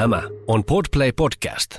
[0.00, 1.78] Tämä on Podplay Podcast.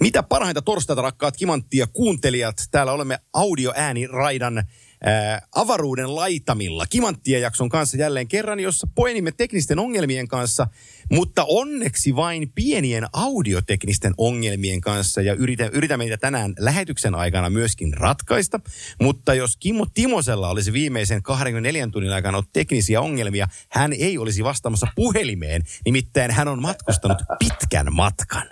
[0.00, 2.56] Mitä parhainta torstaita, rakkaat kimanttia kuuntelijat.
[2.70, 4.64] Täällä olemme audioääniraidan
[5.06, 10.66] ää, avaruuden laitamilla Kimanttien jakson kanssa jälleen kerran, jossa poenimme teknisten ongelmien kanssa,
[11.12, 17.94] mutta onneksi vain pienien audioteknisten ongelmien kanssa ja yritä, yritämme niitä tänään lähetyksen aikana myöskin
[17.94, 18.60] ratkaista.
[19.02, 24.44] Mutta jos Kimmo Timosella olisi viimeisen 24 tunnin aikana ollut teknisiä ongelmia, hän ei olisi
[24.44, 28.48] vastaamassa puhelimeen, nimittäin hän on matkustanut pitkän matkan.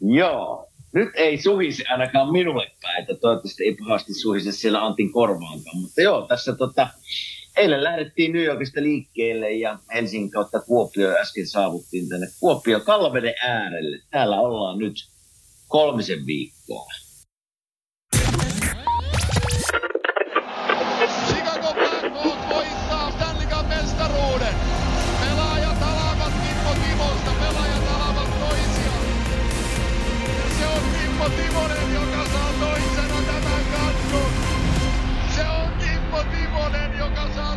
[0.00, 0.69] Joo.
[0.92, 5.80] Nyt ei suhisi ainakaan minulle päin, että toivottavasti ei pahasti suhisi siellä Antin korvaankaan.
[5.80, 6.88] Mutta joo, tässä tota,
[7.56, 13.98] eilen lähdettiin New Yorkista liikkeelle ja Helsingin kautta Kuopio äsken saavuttiin tänne Kuopio Kallaveden äärelle.
[14.10, 14.94] Täällä ollaan nyt
[15.68, 16.86] kolmisen viikkoa.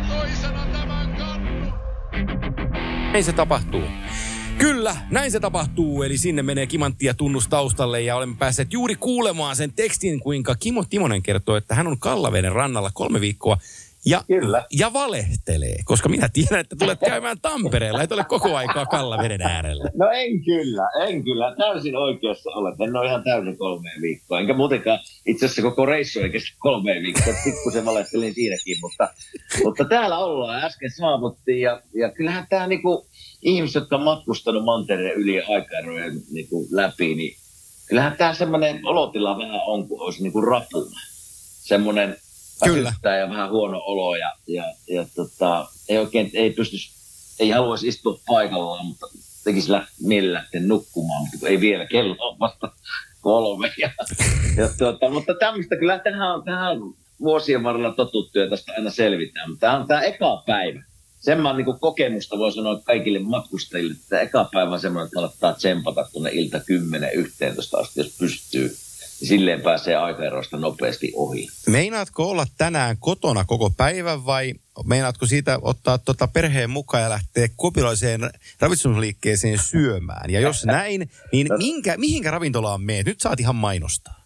[0.08, 1.72] Toisena tämän kannun.
[3.12, 3.82] Näin se tapahtuu.
[4.58, 6.02] Kyllä, näin se tapahtuu.
[6.02, 10.84] Eli sinne menee kimanttia tunnus taustalle ja olemme päässeet juuri kuulemaan sen tekstin, kuinka Kimo
[10.84, 13.58] Timonen kertoo, että hän on Kallaveden rannalla kolme viikkoa
[14.06, 14.64] ja, Kyllä.
[14.70, 19.90] ja valehtelee, koska minä tiedän, että tulet käymään Tampereella, et ole koko aikaa Kallaveden äärellä.
[19.94, 21.54] No en kyllä, en kyllä.
[21.58, 22.80] Täysin oikeassa olet.
[22.80, 24.40] En ole ihan täysin kolmeen viikkoa.
[24.40, 27.34] Enkä muutenkaan itse asiassa koko reissu ei kestä kolmeen viikkoa.
[27.44, 29.08] Pikkusen valehtelin siinäkin, mutta,
[29.64, 30.64] mutta täällä ollaan.
[30.64, 33.06] Äsken saavuttiin ja, ja kyllähän tämä niinku,
[33.42, 37.36] ihmiset, jotka on matkustanut mantereen yli aikaerojen niinku, läpi, niin
[37.88, 41.00] kyllähän tämä semmoinen olotila vähän on, kun olisi niinku rapuna.
[41.64, 42.16] Semmoinen
[42.64, 42.92] Kyllä.
[43.20, 46.76] ja vähän huono olo ja, ja, ja tota, ei oikein, ei pysty,
[47.38, 49.06] ei haluaisi istua paikallaan, mutta
[49.44, 52.72] tekisi mieli lähteä nukkumaan, mutta kun ei vielä kello on vasta
[53.20, 53.72] kolme.
[53.78, 53.90] Ja,
[54.56, 58.90] ja tuota, mutta tämmöistä kyllä tähän on, tähän on vuosien varrella totuttu ja tästä aina
[58.90, 59.50] selvitään.
[59.50, 60.82] Mutta tämä on tämä eka päivä.
[61.20, 65.52] Sen mä niin kokemusta voi sanoa kaikille matkustajille, että eka päivä on semmoinen, että kannattaa
[65.52, 66.60] tsempata tuonne ilta 10-11
[67.80, 68.76] asti, jos pystyy.
[69.28, 71.48] Silleen pääsee aikaerosta nopeasti ohi.
[71.66, 74.54] Meinaatko olla tänään kotona koko päivän vai
[74.84, 78.30] meinaatko siitä ottaa tota perheen mukaan ja lähteä kopilaiseen
[78.60, 80.30] ravitsemusliikkeeseen syömään?
[80.30, 83.06] Ja jos näin, niin minkä, mihinkä ravintolaan meet?
[83.06, 84.24] Nyt saat ihan mainostaa.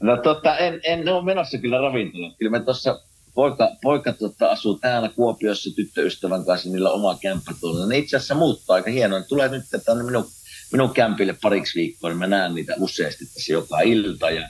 [0.00, 2.34] No tota, en, en ole menossa kyllä ravintolaan.
[2.38, 3.00] Kyllä me tuossa
[3.34, 7.86] poika, poika tota, asuu täällä Kuopiossa tyttöystävän kanssa, niillä oma kämppä tuolla.
[7.86, 9.18] Ne itse asiassa muuttaa aika hienoa.
[9.18, 10.26] Ne tulee nyt tänne minun,
[10.72, 14.30] minun kämpille pariksi viikkoa, niin mä näen niitä useasti tässä joka ilta.
[14.30, 14.48] Ja,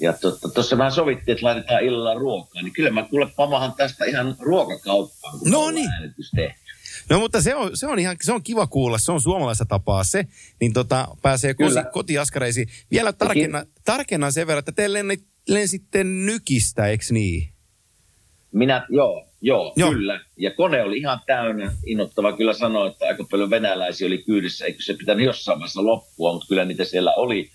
[0.00, 4.04] ja tuossa tota, vähän sovittiin, että laitetaan illalla ruokaa, niin kyllä mä kuule pamahan tästä
[4.04, 5.90] ihan ruokakauppaan, kun No niin.
[5.90, 6.64] äänitys tehty.
[7.10, 10.04] No mutta se on, se on ihan se on kiva kuulla, se on suomalaista tapaa
[10.04, 10.26] se,
[10.60, 11.84] niin tota, pääsee Kyllä.
[11.92, 12.68] kotiaskareisiin.
[12.90, 14.88] Vielä tarkennan, tarkennan sen verran, että te
[15.48, 17.48] lensitte nykistä, eikö niin?
[18.52, 19.92] Minä, joo, joo, Joo.
[19.92, 20.20] kyllä.
[20.36, 21.72] Ja kone oli ihan täynnä.
[21.86, 24.64] Innoittava kyllä sanoa, että aika paljon venäläisiä oli kyydissä.
[24.64, 27.50] Eikö se pitänyt jossain vaiheessa loppua, mutta kyllä niitä siellä oli.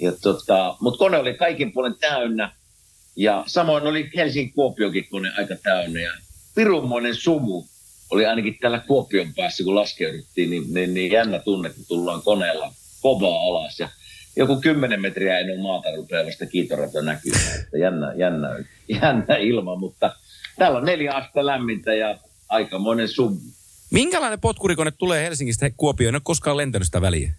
[0.00, 2.52] Ja tota, mutta kone oli kaikin puolen täynnä.
[3.16, 6.00] Ja samoin oli Helsingin-Kuopionkin kone aika täynnä.
[6.00, 6.12] Ja
[6.54, 7.64] pirunmoinen sumu
[8.10, 12.72] oli ainakin täällä Kuopion päässä, kun laskeuduttiin, niin, niin, niin jännä tunne, kun tullaan koneella
[13.02, 13.80] kovaa alas.
[13.80, 13.88] Ja
[14.36, 17.60] joku kymmenen metriä ennen maata rupeaa vasta kiitorato näkymään.
[17.60, 20.16] Että jännä, jännä, jännä ilma, mutta
[20.58, 23.36] täällä on neljä astetta lämmintä ja aikamoinen sumu.
[23.90, 26.08] Minkälainen potkurikone tulee Helsingistä Kuopioon?
[26.08, 27.32] En ole koskaan lentänyt sitä väliä.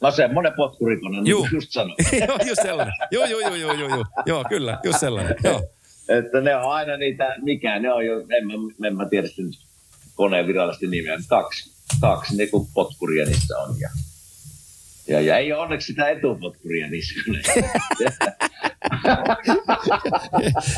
[0.00, 1.48] No semmoinen potkurikone, niin Juu.
[1.52, 1.96] just sanoin.
[2.28, 2.94] joo, just sellainen.
[3.10, 4.04] Joo, joo, joo, joo, joo, joo.
[4.26, 5.36] Joo, kyllä, just sellainen.
[5.44, 5.62] Joo.
[6.08, 9.58] että ne on aina niitä, mikä ne on jo, en mä, en mä tiedä nyt
[10.14, 13.80] koneen virallisesti nimeä, kaksi, kaksi niin kuin potkuria niissä on.
[13.80, 13.88] Ja,
[15.10, 17.14] ja, ja ei ole onneksi sitä etupotkuria niissä.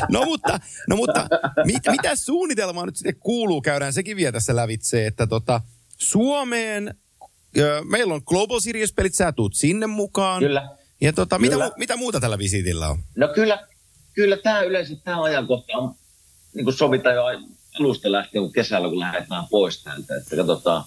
[0.09, 1.27] No mutta, no mutta
[1.65, 3.61] mit, mitä suunnitelmaa nyt sitten kuuluu?
[3.61, 5.61] Käydään sekin vielä tässä lävitse, että tota,
[5.97, 6.95] Suomeen,
[7.57, 10.39] ö, meillä on Global Series-pelit, sä tuut sinne mukaan.
[10.39, 10.69] Kyllä.
[11.01, 11.67] Ja tota, mitä, Kyllä.
[11.67, 13.03] mu- mitä muuta tällä visiitillä on?
[13.15, 13.67] No kyllä,
[14.13, 15.95] kyllä tämä yleensä tämä ajankohta on,
[16.55, 17.23] niin kuin sovitaan jo
[17.79, 20.15] alusta lähtien, kun kesällä kun lähdetään pois täältä.
[20.15, 20.83] Että katsotaan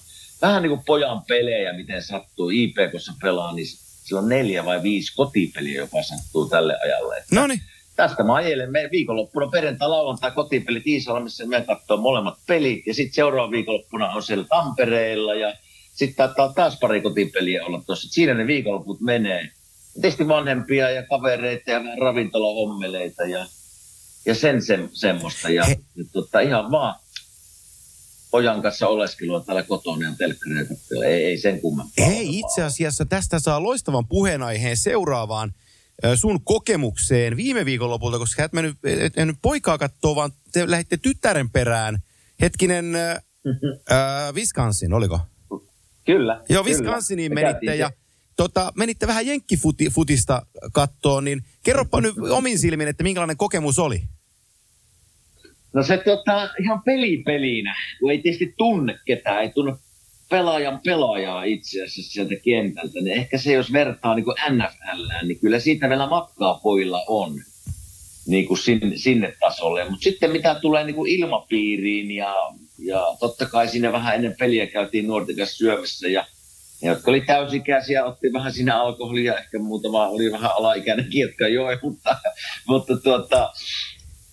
[0.46, 2.50] vähän niin kuin pojan pelejä, miten sattuu.
[2.50, 3.66] IPKssa pelaa, niin
[4.04, 7.24] sillä on neljä vai viisi kotipeliä jopa sattuu tälle ajalle.
[7.32, 7.60] No niin,
[7.96, 13.14] tästä mä ajelen me viikonloppuna perjantai, lauantai kotipelit Iisalmissa, me katsoo molemmat pelit ja sitten
[13.14, 15.54] seuraava viikonloppuna on siellä Tampereella ja
[15.94, 18.08] sitten taitaa taas pari kotipeliä olla tuossa.
[18.08, 19.48] Siinä ne viikonloput menee.
[19.94, 23.46] Tietysti vanhempia ja kavereita ja ravintolahommeleita ja,
[24.26, 25.48] ja sen, sen semmoista.
[25.48, 26.94] Ja, He- ja tota, ihan vaan
[28.36, 31.04] pojan kanssa oleskelua täällä kotona ja telkkaria katsella.
[31.04, 31.92] Ei, ei sen kummempaa.
[31.96, 35.54] Ei, itse asiassa tästä saa loistavan puheenaiheen seuraavaan
[36.14, 40.96] sun kokemukseen viime viikonlopulta, koska et mennyt, et, et nyt poikaa katsoa, vaan te lähditte
[40.96, 41.98] tyttären perään.
[42.40, 45.20] Hetkinen, äh, Wisconsin, oliko?
[46.04, 46.42] Kyllä.
[46.48, 46.76] Joo, kyllä.
[46.78, 47.90] Wisconsiniin Me menitte ja
[48.36, 54.02] tota, menitte vähän jenkkifutista kattoon, niin kerropa nyt omin silmin, että minkälainen kokemus oli.
[55.76, 59.74] No se tota, ihan pelipelinä, kun ei tietysti tunne ketään, ei tunne
[60.30, 65.40] pelaajan pelaajaa itse asiassa sieltä kentältä, niin ehkä se jos vertaa niin kuin NFLään, niin
[65.40, 67.34] kyllä siitä vielä matkaa poilla on
[68.26, 69.84] niin kuin sinne, sinne tasolle.
[69.90, 72.34] Mutta sitten mitä tulee niin kuin ilmapiiriin ja,
[72.78, 76.26] ja totta kai siinä vähän ennen peliä käytiin nuorten kanssa syömässä ja
[76.82, 81.78] ne, jotka oli täysikäisiä, otti vähän siinä alkoholia, ehkä muutama oli vähän alaikäinenkin, jotka joi,
[81.82, 82.16] mutta,
[82.68, 83.52] mutta tuota,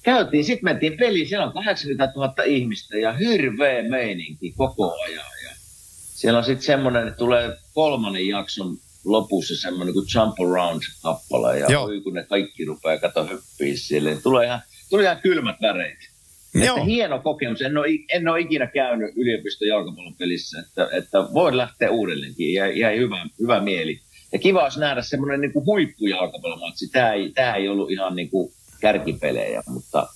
[0.03, 5.25] käytiin, sitten mentiin peliin, siellä on 80 000 ihmistä ja hirveä meininki koko ajan.
[5.43, 5.49] Ja
[6.15, 11.83] siellä on sitten semmoinen, että tulee kolmannen jakson lopussa semmoinen kuin Jump Around-kappale ja Joo.
[11.83, 14.15] oi, kun ne kaikki rupeaa kato hyppiä siellä.
[14.23, 15.97] Tulee ihan, tulee ihan kylmät väreet.
[16.53, 16.75] Joo.
[16.75, 17.61] Että hieno kokemus.
[17.61, 22.53] En ole, en ole ikinä käynyt yliopiston jalkapallon pelissä, että, että voi lähteä uudelleenkin.
[22.53, 23.99] Jäi, jäi hyvä, hyvä mieli.
[24.31, 26.89] Ja kiva olisi nähdä semmoinen niin kuin huippujalkapallomatsi.
[26.91, 28.53] Tämä ei, tämä ei ollut ihan niin kuin
[28.83, 30.07] kärkipelejä, mutta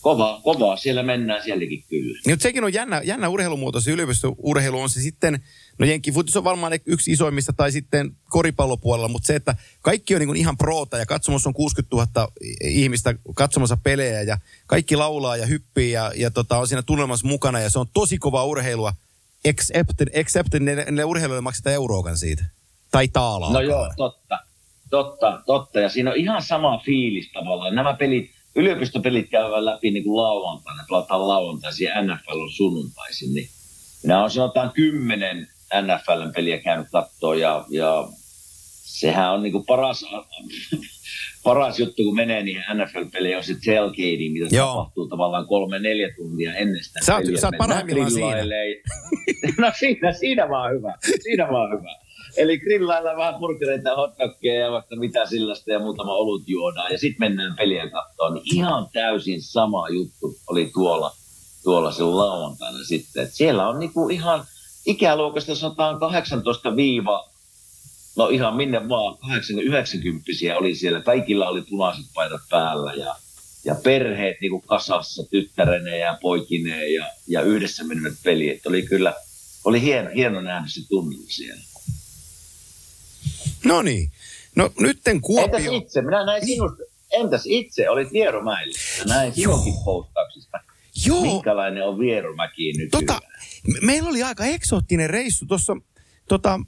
[0.00, 2.20] kovaa, kovaa siellä mennään sielläkin kyllä.
[2.26, 5.44] Niin, mutta sekin on jännä, jännä urheilumuoto, se yliopistourheilu on se sitten,
[5.78, 10.26] no jenkkifutis on varmaan yksi isoimmista tai sitten koripallopuolella, mutta se, että kaikki on niin
[10.26, 12.32] kuin ihan proota ja katsomassa on 60 000
[12.64, 17.60] ihmistä katsomassa pelejä ja kaikki laulaa ja hyppii ja, ja tota, on siinä tunnelmassa mukana
[17.60, 18.92] ja se on tosi kovaa urheilua,
[19.44, 22.44] except, except ne, ne urheilijoille maksetaan euroakaan siitä.
[22.90, 23.52] Tai taalaa.
[23.52, 24.38] No joo, totta.
[24.96, 25.80] Totta, totta.
[25.80, 27.74] Ja siinä on ihan sama fiilis tavallaan.
[27.74, 33.34] Nämä pelit, yliopistopelit käyvät läpi niin kuin lauantaina, pelataan lauantaisin ja NFL on sunnuntaisin.
[33.34, 33.48] Niin
[34.02, 35.48] minä olen sanotaan kymmenen
[35.82, 38.08] NFLn peliä käynyt katsoa ja, ja
[38.84, 40.04] sehän on niin kuin paras,
[41.44, 44.66] paras juttu, kun menee niihin NFL-peleihin, on se tailgating, mitä Joo.
[44.68, 47.40] tapahtuu tavallaan kolme, neljä tuntia ennen sitä Sä oot- peliä.
[47.40, 48.36] sä oot parhaimmillaan siinä.
[49.60, 50.94] no siinä, siinä vaan hyvä.
[51.22, 51.90] Siinä vaan hyvä.
[52.36, 56.92] Eli grillailla vähän burgereita, hotdoggeja ja vaikka mitä sillasta ja muutama olut juodaan.
[56.92, 58.30] Ja sitten mennään peliä katsoa.
[58.30, 61.12] Niin ihan täysin sama juttu oli tuolla,
[61.64, 63.24] tuolla silloin lauantaina sitten.
[63.24, 64.44] Et siellä on niinku ihan
[64.86, 67.32] ikäluokasta sanotaan 18 viiva
[68.16, 69.18] no ihan minne vaan,
[69.62, 71.00] 90 oli siellä.
[71.00, 73.14] Kaikilla oli punaiset paidat päällä ja,
[73.64, 78.52] ja perheet niinku kasassa tyttäreneen ja poikineen ja, ja yhdessä menivät peliin.
[78.52, 79.14] Et oli kyllä,
[79.64, 81.62] oli hieno, hieno nähdä se tunnelma siellä.
[83.64, 84.10] No niin.
[84.56, 85.72] No nytten Entäs Kuopio.
[85.72, 86.02] itse?
[86.02, 86.82] Minä näin sinusta.
[87.10, 87.88] Entäs itse?
[87.90, 88.78] Olit Vierumäillä.
[89.06, 90.58] Näin sinunkin postauksista.
[91.06, 91.22] Joo.
[91.22, 92.90] Minkälainen on Vierumäki nyt?
[92.90, 93.20] Tota,
[93.66, 95.76] me- meillä oli aika eksoottinen reissu tuossa,
[96.28, 96.60] tota,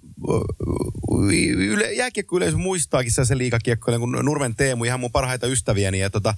[1.56, 5.98] yle, jääkiekkoyleisö muistaakin se liikakiekkoilija kuin Nurmen Teemu, ihan mun parhaita ystäviäni.
[5.98, 6.34] Ja, tota,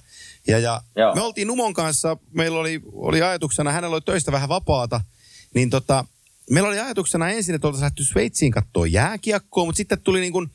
[0.47, 1.15] ja, ja Joo.
[1.15, 5.01] me oltiin Numon kanssa, meillä oli, oli ajatuksena, hänellä oli töistä vähän vapaata,
[5.53, 6.05] niin tota,
[6.49, 10.51] meillä oli ajatuksena ensin, että oltaisiin lähty Sveitsiin katsoa jääkiekkoa, mutta sitten tuli niin kuin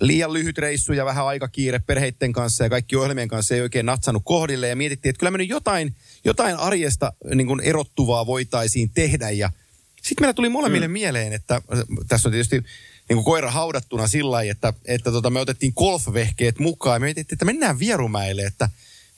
[0.00, 4.22] liian lyhyt reissu ja vähän aikakiire perheitten kanssa ja kaikki ohjelmien kanssa ei oikein natsannut
[4.24, 4.68] kohdille.
[4.68, 9.30] Ja mietittiin, että kyllä me nyt jotain, jotain arjesta niin kuin erottuvaa voitaisiin tehdä.
[9.30, 9.50] Ja
[10.02, 10.92] sitten meillä tuli molemmille mm.
[10.92, 11.62] mieleen, että
[12.08, 12.56] tässä on tietysti
[13.08, 16.96] niin kuin koira haudattuna sillä lailla, että, että tota, me otettiin golfvehkeet mukaan.
[16.96, 18.68] Ja me mietittiin, että mennään Vierumäelle, että,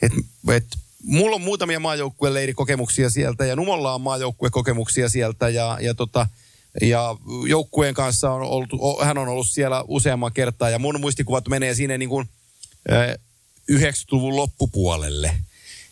[0.03, 6.27] että, että mulla on muutamia maajoukkueleirikokemuksia sieltä ja Numolla on maajoukkuekokemuksia sieltä ja, ja, tota,
[6.81, 8.69] ja joukkueen kanssa on ollut,
[9.05, 12.29] hän on ollut siellä useamman kertaa ja mun muistikuvat menee sinne niin kuin,
[12.93, 13.19] äh,
[13.73, 15.33] 90-luvun loppupuolelle.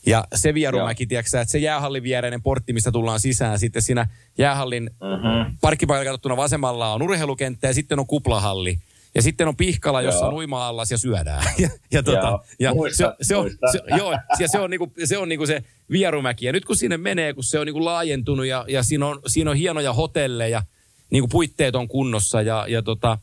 [0.06, 4.08] Ja se Vierumäki, tiedätkö, että se jäähallin viereinen portti, mistä tullaan sisään, sitten siinä
[4.38, 5.56] jäähallin Mm-hmm.
[5.60, 8.78] parkkipaikalla katsottuna vasemmalla on urheilukenttä ja sitten on kuplahalli.
[9.14, 11.44] Ja sitten on pihkala, jossa on uima-allas ja syödään.
[11.58, 13.72] Ja, ja, tota, Joo, ja muistan, se, se, on, muistan.
[13.72, 16.46] se, joo, ja se on, niinku, se, on niinku se Vierumäki.
[16.46, 19.50] Ja nyt kun sinne menee, kun se on niinku laajentunut ja, ja siinä, on, siinä
[19.50, 20.62] on hienoja hotelleja,
[21.10, 23.18] niinku puitteet on kunnossa ja, ja tota,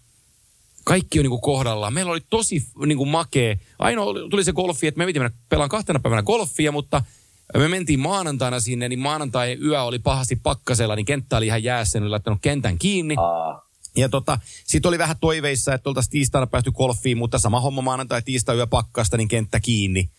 [0.83, 1.93] kaikki on niinku kohdallaan.
[1.93, 3.59] Meillä oli tosi niinku makee.
[3.79, 7.03] Ainoa oli- tuli se golfi, että me piti mennä pelaan kahtena päivänä golfia, mutta
[7.57, 11.99] me mentiin maanantaina sinne, niin maanantai yö oli pahasti pakkasella, niin kenttä oli ihan jäässä,
[11.99, 13.15] ne oli laittanut kentän kiinni.
[13.17, 17.81] Aa, Ja tota, sitten oli vähän toiveissa, että oltaisiin tiistaina päästy golfiin, mutta sama homma
[17.81, 20.09] maanantai, tiistai yö pakkasta, niin kenttä kiinni.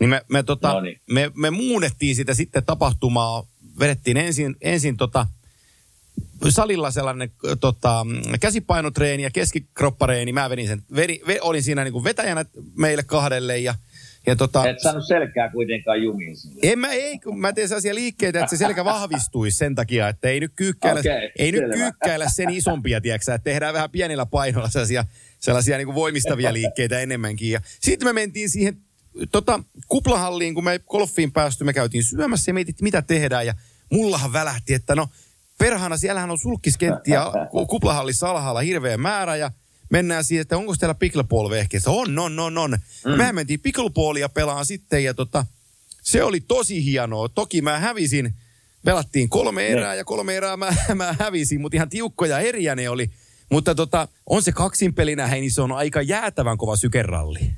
[0.00, 1.00] Niin me, me, tota, Noniin.
[1.10, 3.46] me, me muunnettiin sitä sitten tapahtumaa,
[3.78, 5.26] vedettiin ensin, ensin tota,
[6.48, 8.06] salilla sellainen tota,
[8.40, 10.32] käsipainotreeni ja keskikroppareeni.
[10.32, 12.44] Mä vedin sen, vedi, ve, olin siinä niin kuin vetäjänä
[12.76, 13.74] meille kahdelle ja
[14.26, 16.60] ja tota, Et saanut selkää kuitenkaan jumiin sille.
[16.62, 20.28] en mä, ei, kun mä teen sellaisia liikkeitä, että se selkä vahvistuisi sen takia, että
[20.28, 24.68] ei nyt kyykkäillä, Okei, ei nyt kyykkäillä sen isompia, tiedätkö, että tehdään vähän pienillä painoilla
[24.68, 25.04] sellaisia,
[25.40, 27.50] sellaisia niin kuin voimistavia liikkeitä enemmänkin.
[27.50, 28.76] Ja sitten me mentiin siihen
[29.32, 33.46] tota, kuplahalliin, kun me golfiin päästy, me käytiin syömässä ja mietit, mitä tehdään.
[33.46, 33.54] Ja
[33.92, 35.08] mullahan välähti, että no
[35.58, 39.50] perhana, siellähän on sulkiskenttiä ku- kuplahallissa alhaalla hirveä määrä ja
[39.90, 41.90] mennään siihen, että onko täällä pickleball-vehkeessä.
[41.90, 42.70] On, on, on, on.
[43.06, 43.16] Mm.
[43.16, 45.46] Mehän mentiin pickleballia pelaan sitten ja tota,
[46.02, 47.28] se oli tosi hienoa.
[47.28, 48.34] Toki mä hävisin,
[48.84, 53.10] pelattiin kolme erää ja kolme erää mä, mä hävisin, mutta ihan tiukkoja eriä ne oli.
[53.50, 57.52] Mutta tota, on se kaksinpelinä, hei, niin se on aika jäätävän kova sykeralli.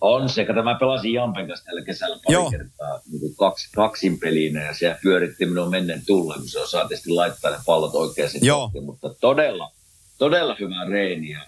[0.00, 2.50] On se, kato mä pelasin Jampen kanssa tällä kesällä pari Joo.
[2.50, 6.88] Kertaa niin kuin kaksi, kaksin pelinä ja se pyöritti minun menneen tulleen, kun se osaa
[6.88, 9.70] tietysti laittaa ne pallot oikeaan kohti, mutta todella,
[10.18, 11.40] todella hyvä reeni ja,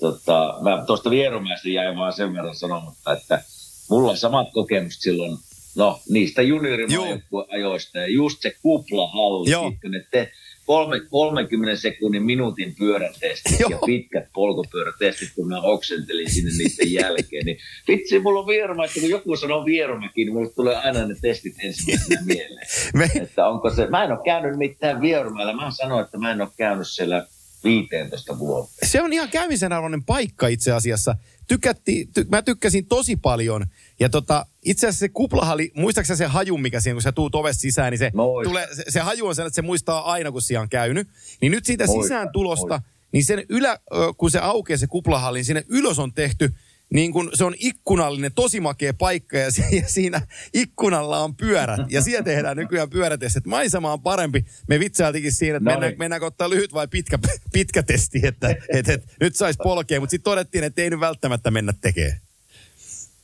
[0.00, 3.42] tota, mä tuosta Vierumäestä jäin vaan sen verran sanomatta, että
[3.90, 5.38] mulla on samat kokemukset silloin,
[5.76, 9.50] no niistä juniorimajoista ja just se kuplahalli,
[9.88, 10.32] ne te,
[10.66, 13.70] kolme, 30 sekunnin minuutin pyörätestit Joo.
[13.70, 17.46] ja pitkät polkupyörätestit, kun mä oksentelin sinne niiden jälkeen.
[17.46, 17.58] Niin
[17.88, 21.54] vitsi, mulla on Vieroma, että kun joku sanoo Vieromäkin, niin mulle tulee aina ne testit
[21.62, 22.66] ensimmäisenä mieleen.
[22.94, 26.40] Me, Että onko se, mä en ole käynyt mitään Vieromäellä, mä sanoin, että mä en
[26.40, 27.26] ole käynyt siellä
[27.64, 28.86] 15 vuotta.
[28.86, 31.14] se on ihan käymisen arvoinen paikka itse asiassa.
[31.48, 33.66] Tykätti, ty, mä tykkäsin tosi paljon.
[34.00, 37.60] Ja tota, itse asiassa se kuplahalli, muistaakseni se haju, mikä siinä, kun sä tuut ovesta
[37.60, 38.12] sisään, niin se,
[38.44, 41.08] tulee, se, se haju on sellainen, että se muistaa aina, kun siellä on käynyt.
[41.40, 42.82] Niin nyt siitä Muistan, sisään tulosta, muistan.
[43.12, 43.78] niin sen ylä,
[44.16, 46.54] kun se aukeaa se kuplahalli, niin sinne ylös on tehty,
[46.92, 50.20] niin kun se on ikkunallinen, tosi makea paikka ja, si- ja siinä
[50.54, 51.80] ikkunalla on pyörät.
[51.88, 53.46] Ja siellä tehdään nykyään pyörätestit.
[53.46, 54.44] Maisema on parempi.
[54.68, 55.98] Me vitsailtikin siinä, että No mennään, niin.
[55.98, 57.18] mennäänkö ottaa lyhyt vai pitkä,
[57.52, 60.00] pitkä testi, että et, et, nyt saisi polkea.
[60.00, 62.20] Mutta sitten todettiin, että ei nyt välttämättä mennä tekemään.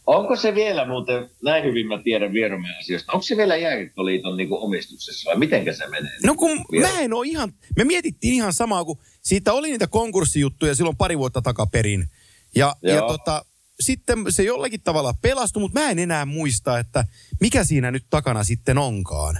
[0.07, 4.49] Onko se vielä muuten, näin hyvin mä tiedän Vieromeen asioista, onko se vielä Jääkiekko-liiton niin
[4.51, 6.13] omistuksessa vai mitenkä se menee?
[6.25, 10.75] No kun mä en ole ihan, me mietittiin ihan samaa, kun siitä oli niitä konkurssijuttuja
[10.75, 12.09] silloin pari vuotta takaperin.
[12.55, 13.45] Ja, ja tota,
[13.81, 17.05] sitten se jollakin tavalla pelastui, mutta mä en enää muista, että
[17.41, 19.39] mikä siinä nyt takana sitten onkaan.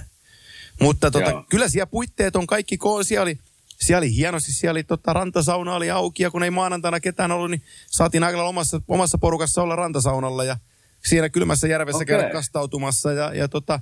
[0.81, 1.45] Mutta tota, Joo.
[1.49, 3.05] kyllä siellä puitteet on kaikki koon.
[3.05, 3.39] Siellä oli,
[3.81, 7.51] siellä oli hienosti, siellä oli tota, rantasauna oli auki ja kun ei maanantaina ketään ollut,
[7.51, 10.57] niin saatiin aika omassa, omassa porukassa olla rantasaunalla ja
[11.05, 12.17] siinä kylmässä järvessä Okei.
[12.17, 13.79] käydä kastautumassa ja, ja tota,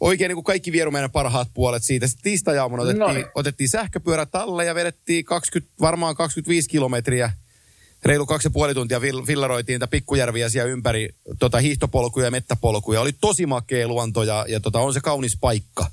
[0.00, 2.06] oikein niin kuin kaikki Vierumäen parhaat puolet siitä.
[2.06, 3.26] Sitten tiistai-aamuna otettiin, Noniin.
[3.34, 7.32] otettiin sähköpyörät alle ja vedettiin 20, varmaan 25 kilometriä,
[8.04, 11.08] reilu kaksi ja puoli tuntia vill- villaroitiin niitä pikkujärviä siellä ympäri
[11.38, 13.00] tota, hiihtopolkuja ja mettäpolkuja.
[13.00, 15.86] Oli tosi makea luonto ja, ja tota, on se kaunis paikka.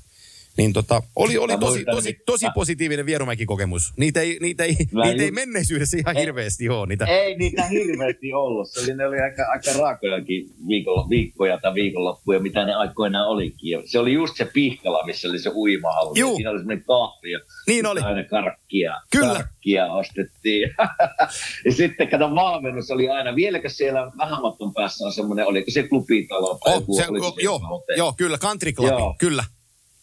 [0.56, 3.92] Niin tota, oli, oli tosi, tosi, tosi positiivinen Vierumäki-kokemus.
[3.96, 6.22] Niitä ei, niitä ei, Mä niitä ei menneisyydessä ihan Ei.
[6.22, 6.86] hirveästi ole.
[6.86, 7.04] Niitä.
[7.04, 8.68] Ei niitä hirveästi ollut.
[8.70, 13.70] Se oli, ne oli aika, aika raakojakin viikolla, viikkoja tai viikonloppuja, mitä ne aikoinaan olikin.
[13.70, 16.18] Ja se oli just se pihkala, missä oli se uimahalli.
[16.18, 16.36] Juu.
[16.36, 17.30] Siinä oli semmoinen kahvi.
[17.30, 18.00] Ja Niin oli.
[18.00, 18.96] Aina karkkia.
[19.10, 19.34] Kyllä.
[19.34, 20.70] Karkkia ostettiin.
[21.64, 24.38] ja sitten kato valmennus oli aina, vieläkö siellä vähän
[24.74, 26.58] päässä on semmoinen, oliko se klubitalo?
[26.66, 27.60] Oh, se, oliko oh, joo,
[27.96, 29.14] joo, kyllä, country club, Joo.
[29.18, 29.44] kyllä.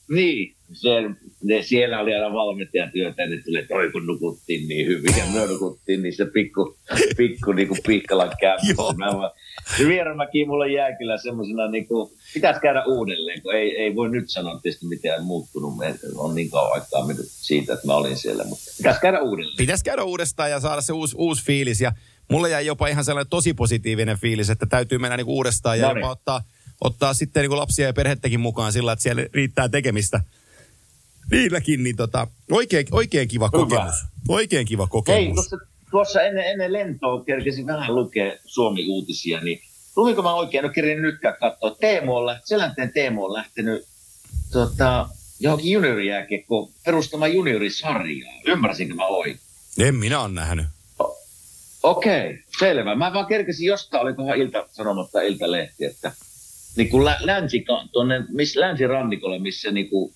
[0.09, 0.89] Niin, se,
[1.43, 5.25] ne, siellä oli aina valmentajatyötä, ja ne tuli, että oi kun nukuttiin niin hyvin, ja
[5.33, 6.75] me nukuttiin niin se pikku,
[7.17, 8.35] pikku niin kuin pihkalan Joo.
[8.41, 8.93] kämpässä.
[8.97, 9.31] Mä vaan,
[9.77, 14.09] se Vieremäki mulla jää kyllä semmoisena, niin kuin, pitäisi käydä uudelleen, kun ei, ei voi
[14.09, 15.77] nyt sanoa tietysti mitään muuttunut.
[15.77, 19.57] Me on niin kauan aikaa mennyt siitä, että mä olin siellä, mutta pitäisi käydä uudelleen.
[19.57, 21.81] Pitäisi käydä uudestaan ja saada se uusi, uusi fiilis.
[21.81, 21.91] Ja
[22.31, 26.01] mulle jäi jopa ihan sellainen tosi positiivinen fiilis, että täytyy mennä niinku uudestaan ja Noniin.
[26.01, 26.41] jopa ottaa,
[26.81, 30.21] ottaa sitten niinku lapsia ja perhettäkin mukaan sillä, että siellä riittää tekemistä.
[31.31, 33.57] Niilläkin, niin tota, oikein, oikein kiva Hyvä.
[33.65, 33.95] kokemus.
[34.27, 35.36] Oikein kiva Hei, kokemus.
[35.36, 35.57] tuossa,
[35.91, 39.62] tuossa ennen, ennen lentoa kerkesin vähän lukea Suomi-uutisia, niin
[39.95, 41.75] luinko mä oikein, no kerin nytkään katsoa.
[41.79, 43.86] Teemu on, läht- Selänteen Teemu on lähtenyt
[44.51, 45.09] tota,
[45.39, 48.33] johonkin juniorijääkiekko perustamaan juniorisarjaa.
[48.45, 49.39] Ymmärsinkö mä oikein?
[49.79, 50.65] En minä ole nähnyt.
[51.83, 52.95] Okei, selvä.
[52.95, 56.12] Mä vaan kerkesin jostain, olikohan ilta sanomatta iltalehti, että
[56.75, 60.13] niin kuin lä- länsi, tuonne, missä länsirannikolla, missä niin kuin,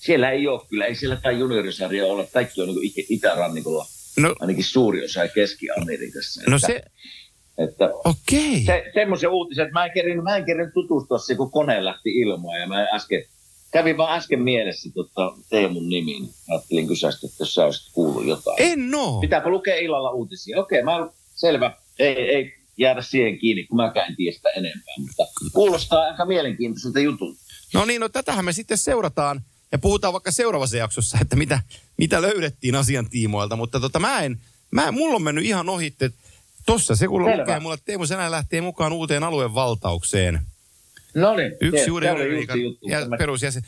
[0.00, 3.86] siellä ei ole kyllä, ei siellä tai juniorisarja ole, kaikki on niin kuin itä- itärannikolla,
[4.18, 6.42] No, ainakin suuri osa Keski-Amerikassa.
[6.50, 6.82] no että, se,
[7.58, 8.62] Että okei.
[8.66, 12.10] se, semmoisen uutisen, että mä en kerin, mä en kerin tutustua se, kun kone lähti
[12.10, 13.24] ilmaan ja mä äsken,
[13.70, 16.28] kävin vaan äsken mielessä tota Teemun nimiin.
[16.50, 18.56] Ajattelin kysästä, että jos sä olisit kuullut jotain.
[18.62, 19.20] En oo.
[19.20, 20.60] Pitääkö lukea illalla uutisia?
[20.60, 21.76] Okei, mä selvä.
[21.98, 24.94] Ei, ei jäädä siihen kiinni, kun mäkään en tiedä sitä enempää.
[24.98, 27.40] Mutta kuulostaa aika mielenkiintoiselta jutulta.
[27.74, 31.60] No niin, no tätähän me sitten seurataan ja puhutaan vaikka seuraavassa jaksossa, että mitä,
[31.96, 33.56] mitä löydettiin asian tiimoilta.
[33.56, 36.10] Mutta tota, mä en, mä, mulla on mennyt ihan ohi, että
[36.66, 37.40] Tossa se Selvä.
[37.40, 40.40] lukee mulle, että Teemu Sänä lähtee mukaan uuteen alueen valtaukseen.
[41.14, 41.90] No niin, Yksi
[42.90, 43.62] ja Tämä- perusjäsen.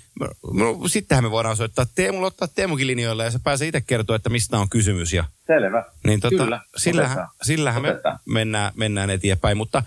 [0.53, 4.31] No, sittenhän me voidaan soittaa Teemulle, ottaa Teemukin linjoille ja se pääsee itse kertoa, että
[4.31, 5.13] mistä on kysymys.
[5.13, 5.85] Ja, Selvä.
[6.07, 7.37] niin tota, Kyllä, sillähän, otetaan.
[7.43, 8.19] sillähän me Otetaan.
[8.27, 9.57] mennään, mennään eteenpäin.
[9.57, 9.83] Mutta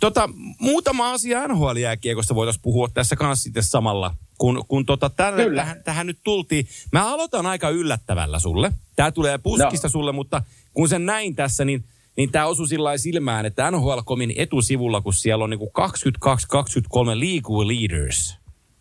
[0.00, 0.28] tota,
[0.60, 4.14] muutama asia NHL-jääkiekosta voitaisiin puhua tässä kanssa sitten samalla.
[4.38, 5.62] Kun, kun tota, tälle, Kyllä.
[5.62, 6.68] tähän, tähän, nyt tultiin.
[6.92, 8.72] Mä aloitan aika yllättävällä sulle.
[8.96, 9.90] Tämä tulee puskista No.
[9.90, 10.42] sulle, mutta
[10.74, 11.84] kun sen näin tässä, niin
[12.18, 15.80] niin tämä osui sillä silmään, että NHL-komin etusivulla, kun siellä on niinku 22-23
[17.14, 18.38] league leaders,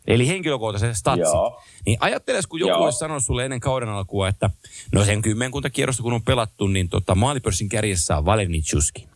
[0.07, 1.61] eli henkilökohtaiset statsit, Joo.
[1.85, 2.83] niin ajatteles, kun joku Joo.
[2.83, 4.49] olisi sanonut sulle ennen kauden alkua, että
[4.91, 9.09] no sen kymmenkunta kierrosta kun on pelattu, niin tota, maalipörssin kärjessä on Valerni Chuskin.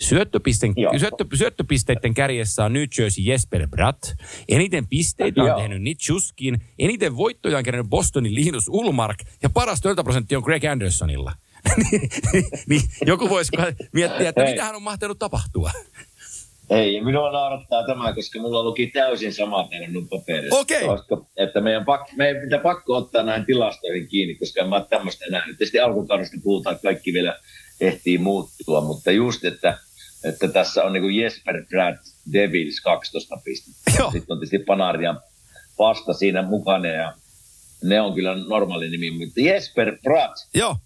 [0.00, 4.04] Syöttöpisten, syöttö, syöttöpisteiden kärjessä on New Jersey Jesper Bratt.
[4.48, 5.58] Eniten pisteitä on Joo.
[5.58, 6.58] tehnyt Nick Chuskin.
[6.78, 9.18] Eniten voittoja on kerännyt Bostonin Linus Ulmark.
[9.42, 11.32] Ja paras töltäprosentti on Greg Andersonilla.
[12.32, 13.52] niin, niin, joku voisi
[13.92, 15.70] miettiä, että mitähän on mahtanut tapahtua.
[16.70, 20.58] Ei, minua naurattaa tämä, koska mulla luki täysin sama teidän minun paperissa.
[20.58, 20.86] Okei.
[20.86, 24.86] Koska, että meidän, pak, meidän pitää pakko ottaa näihin tilastoihin kiinni, koska en mä ole
[24.90, 25.58] tämmöistä nähnyt.
[25.58, 27.38] Tietysti alkukaudesta puhutaan, että kaikki vielä
[27.80, 29.78] ehtii muuttua, mutta just, että,
[30.24, 31.98] että tässä on niin Jesper Brad
[32.32, 33.92] Devils 12 pistettä.
[33.98, 34.10] Joo.
[34.10, 35.20] Sitten on tietysti Panarian
[35.78, 37.12] vasta siinä mukana ja
[37.82, 40.76] ne on kyllä normaali nimi, mutta Jesper Brad Joo,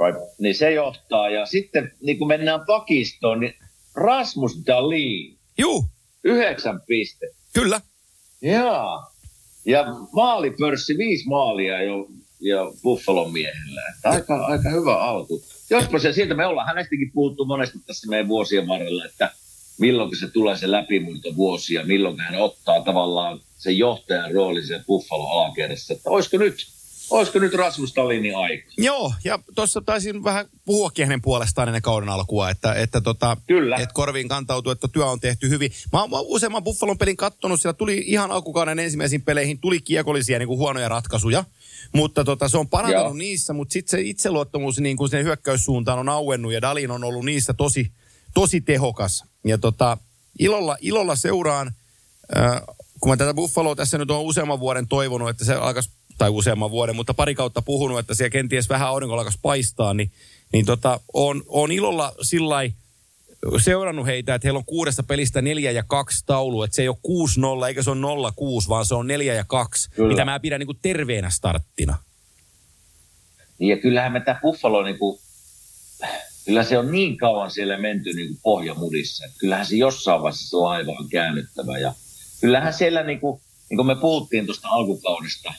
[0.00, 0.22] Right.
[0.38, 1.30] Niin se johtaa.
[1.30, 3.54] Ja sitten niin kun mennään pakistoon, niin
[3.94, 5.84] Rasmus Dahlin, juu,
[6.24, 7.36] yhdeksän pistettä.
[7.52, 7.80] kyllä.
[8.42, 9.12] Jaa.
[9.64, 12.08] Ja maalipörssi, viisi maalia jo
[12.40, 13.82] ja Buffalon miehellä.
[13.94, 15.42] Että aika, aika hyvä alku.
[15.70, 19.30] Jospa se sieltä me ollaan hänestäkin puhuttu monesti tässä meidän vuosien varrella, että
[19.78, 24.84] milloin se tulee se läpimurto vuosi ja milloin hän ottaa tavallaan sen johtajan roolin sen
[24.86, 25.94] Buffalo alakerrassa.
[25.94, 26.66] Että olisiko nyt,
[27.10, 28.70] olisiko nyt Rasmus Dahlinin aika?
[28.78, 33.76] Joo, ja tuossa taisin vähän puhuakin hänen puolestaan ennen kauden alkua, että, että, tota, Kyllä.
[33.76, 35.70] että korviin kantautuu, että työ on tehty hyvin.
[35.92, 40.48] Mä oon useamman Buffalon pelin kattonut, siellä tuli ihan alkukauden ensimmäisiin peleihin, tuli kiekollisia niin
[40.48, 41.44] kuin huonoja ratkaisuja,
[41.92, 43.14] mutta tota, se on parantanut Joo.
[43.14, 47.24] niissä, mutta sitten se itseluottamus niin kuin sen hyökkäyssuuntaan on auennut ja Dalin on ollut
[47.24, 47.92] niissä tosi,
[48.34, 49.24] tosi tehokas.
[49.44, 49.98] Ja tota,
[50.38, 51.72] ilolla, ilolla seuraan,
[52.36, 52.60] äh,
[53.00, 56.70] kun mä tätä Buffaloa tässä nyt on useamman vuoden toivonut, että se alkaisi, tai useamman
[56.70, 60.10] vuoden, mutta pari kautta puhunut, että siellä kenties vähän aurinko alkaisi paistaa, niin,
[60.52, 62.56] niin tota, on, on ilolla sillä
[63.58, 67.62] seurannut heitä, että heillä on kuudesta pelistä neljä ja kaksi taulu, että se ei ole
[67.64, 68.04] 6-0 eikä se on
[68.64, 70.08] 0-6, vaan se on neljä ja kaksi, Kyllä.
[70.08, 71.96] mitä mä pidän niin kuin terveenä starttina.
[73.58, 75.18] Niin ja kyllähän me tämä Buffalo, niin kuin,
[76.44, 80.56] kyllä se on niin kauan siellä menty niin kuin pohjamudissa, että kyllähän se jossain vaiheessa
[80.56, 81.78] on aivan käännyttävä.
[81.78, 81.94] Ja
[82.40, 85.54] kyllähän siellä, niin kuin, niin kuin me puhuttiin tuosta alkukaudesta,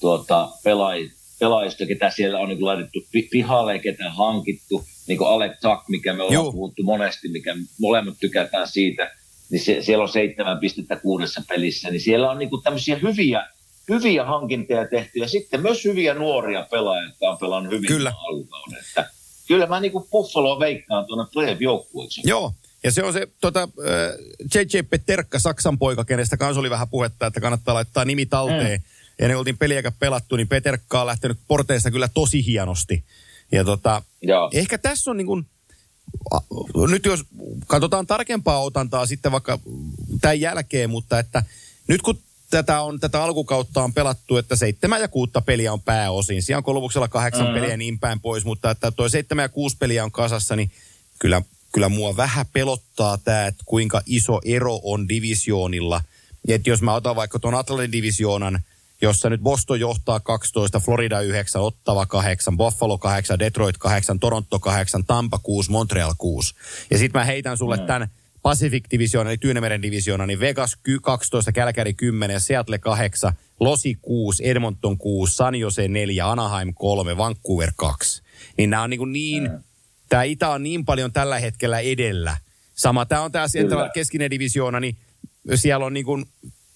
[0.00, 1.08] tuota, pelaaj,
[1.38, 6.12] pelaajista, ketä siellä on niin laitettu pi- pihalle ketä hankittu, niin kuin Alec Tuck, mikä
[6.12, 6.34] me ollaan.
[6.34, 6.52] Joo.
[6.52, 9.10] puhuttu monesti, mikä molemmat tykätään siitä,
[9.50, 13.46] niin se, siellä on seitsemän pistettä kuudessa pelissä, niin siellä on niin kuin tämmöisiä hyviä,
[13.88, 18.12] hyviä hankintoja tehty ja sitten myös hyviä nuoria pelaajia, jotka on pelannut hyvin Kyllä.
[18.28, 18.78] alkukauden.
[18.88, 19.10] Että
[19.48, 22.20] kyllä mä niin kuin Buffaloa veikkaan tuonne playoff-joukkueeksi.
[22.24, 22.52] Joo,
[22.84, 27.26] ja se on se tota, äh, JJ Peterkka, Saksan poika, kenestä kanssa oli vähän puhetta,
[27.26, 28.80] että kannattaa laittaa nimi talteen.
[28.80, 28.97] Mm.
[29.18, 33.04] Ja ne oltiin peliäkä pelattu, niin Peterkka on lähtenyt porteista kyllä tosi hienosti.
[33.52, 34.50] Ja tota, Joo.
[34.52, 35.46] ehkä tässä on niin kuin,
[36.90, 37.24] nyt jos
[37.66, 39.58] katsotaan tarkempaa otantaa sitten vaikka
[40.20, 41.42] tämän jälkeen, mutta että
[41.88, 42.18] nyt kun
[42.50, 46.42] tätä, on, tätä alkukautta on pelattu, että seitsemän ja kuutta peliä on pääosin.
[46.42, 47.54] Siellä on kolmuksella kahdeksan Mhm.
[47.54, 50.70] peliä niin päin pois, mutta että toi seitsemän ja kuusi peliä on kasassa, niin
[51.18, 56.00] kyllä, kyllä mua vähän pelottaa tämä, että kuinka iso ero on divisioonilla.
[56.48, 58.60] Että jos mä otan vaikka tuon Atlantin divisioonan,
[59.02, 65.04] jossa nyt Boston johtaa 12, Florida 9, Ottava 8, Buffalo 8, Detroit 8, Toronto 8,
[65.04, 66.54] Tampa 6, Montreal 6.
[66.90, 68.08] Ja sitten mä heitän sulle tämän
[68.42, 74.48] Pacific Division, eli Tyynemeren divisioona, niin Vegas ky- 12, Kälkäri 10, Seattle 8, Losi 6,
[74.50, 78.22] Edmonton 6, San Jose 4, Anaheim 3, Vancouver 2.
[78.56, 79.50] Niin nämä on niin, kuin niin
[80.08, 82.36] tämä Itä on niin paljon tällä hetkellä edellä.
[82.74, 83.46] Sama, tämä on tämä
[83.94, 84.96] keskinen divisioona, niin
[85.54, 86.26] siellä on niin kuin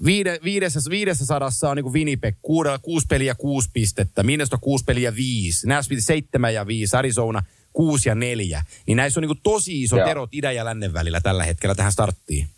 [0.05, 4.85] viide, viidessä, viidessä sadassa on niin kuin Winnipeg, kuudella, kuusi peliä kuusi pistettä, Minnesota kuusi
[4.85, 8.63] peliä viisi, Nashville seitsemän ja viisi, Arizona kuusi ja neljä.
[8.87, 10.09] Niin näissä on niin kuin tosi isot Joo.
[10.09, 12.49] erot idän ja lännen välillä tällä hetkellä tähän starttiin.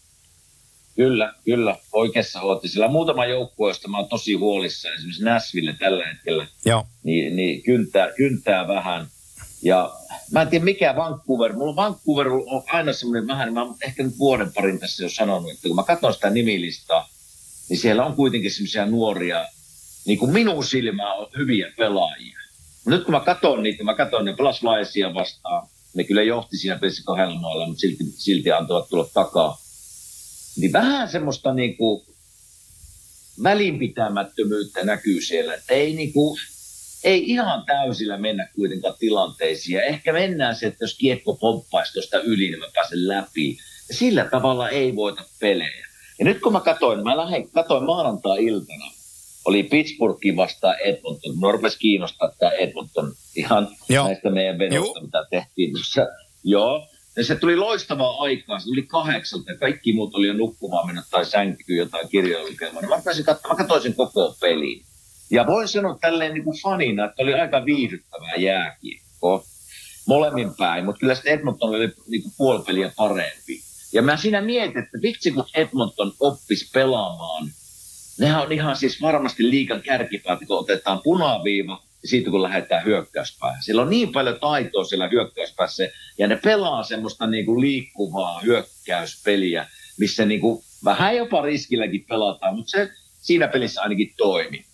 [0.96, 1.76] Kyllä, kyllä.
[1.92, 2.62] Oikeassa olet.
[2.66, 4.88] Sillä muutama joukkue, josta mä oon tosi huolissa.
[4.92, 6.46] Esimerkiksi Nashville tällä hetkellä.
[6.64, 9.06] Joo, niin, niin kyntää, kyntää vähän.
[9.62, 9.92] Ja
[10.32, 14.18] mä en tiedä mikä Vancouver, mulla Vancouver on aina semmoinen vähän, mä oon ehkä nyt
[14.18, 17.08] vuoden parin tässä jo sanonut, että kun mä katson sitä nimilistaa,
[17.68, 19.48] niin siellä on kuitenkin semmoisia nuoria,
[20.06, 22.38] niin kuin minun silmään on hyviä pelaajia.
[22.86, 26.78] Nyt kun mä katson niitä, mä katson ne pelas Laisia vastaan, ne kyllä johti siinä
[26.78, 29.58] pelissä kahdella maalla, mutta silti, silti antoivat tulla takaa.
[30.56, 32.04] Niin vähän semmoista niin kuin
[33.42, 36.40] välinpitämättömyyttä näkyy siellä, että ei, niin kuin,
[37.04, 39.76] ei ihan täysillä mennä kuitenkaan tilanteisiin.
[39.76, 43.58] Ja ehkä mennään se, että jos kiekko pomppaisi tuosta yli, niin mä pääsen läpi.
[43.88, 45.86] Ja sillä tavalla ei voita pelejä.
[46.18, 48.90] Ja nyt kun mä katsoin, mä lähdin, katsoin maanantai-iltana,
[49.44, 51.40] oli Pittsburghin vastaan Edmonton.
[51.40, 54.06] Norpes kiinnostaa tämä Edmonton ihan Joo.
[54.06, 56.06] näistä meidän vedosta, mitä tehtiin tuossa.
[56.44, 60.86] Joo, ja se tuli loistavaa aikaa, se tuli kahdeksalta ja kaikki muut oli jo nukkumaan
[60.86, 62.88] mennä tai sänkyyn jotain kirjoja lukemaan.
[62.88, 64.84] Mä, pääsin kat- mä katsoin sen koko peliin.
[65.30, 69.44] Ja voin sanoa tälleen niin kuin fanina, että oli aika viihdyttävää jääkiekko
[70.06, 73.63] molemmin päin, mutta kyllä se Edmonton oli niin kuin puoli peliä parempi.
[73.94, 77.50] Ja mä siinä mietin, että vitsi kun Edmonton oppisi pelaamaan,
[78.18, 83.62] nehän on ihan siis varmasti liikan kärkipäät, kun otetaan punaviiva siitä, kun lähdetään hyökkäyspäähän.
[83.62, 89.66] Sillä on niin paljon taitoa siellä hyökkäyspäässä, ja ne pelaa semmoista niin kuin liikkuvaa hyökkäyspeliä,
[89.98, 94.64] missä niin kuin vähän jopa riskilläkin pelataan, mutta se siinä pelissä ainakin toimi.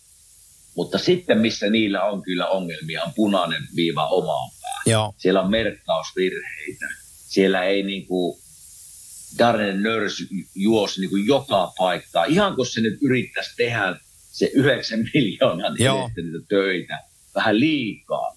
[0.77, 4.83] Mutta sitten, missä niillä on kyllä ongelmia, on punainen viiva omaan päähän.
[4.87, 5.15] Joo.
[5.19, 6.87] Siellä on merkkausvirheitä.
[7.29, 8.41] Siellä ei niin kuin
[9.39, 12.25] Darren Nörs juosi niin kuin joka paikkaa.
[12.25, 13.97] Ihan kun se nyt yrittäisi tehdä
[14.33, 16.99] se 9 miljoonan edestä niitä töitä
[17.35, 18.37] vähän liikaa.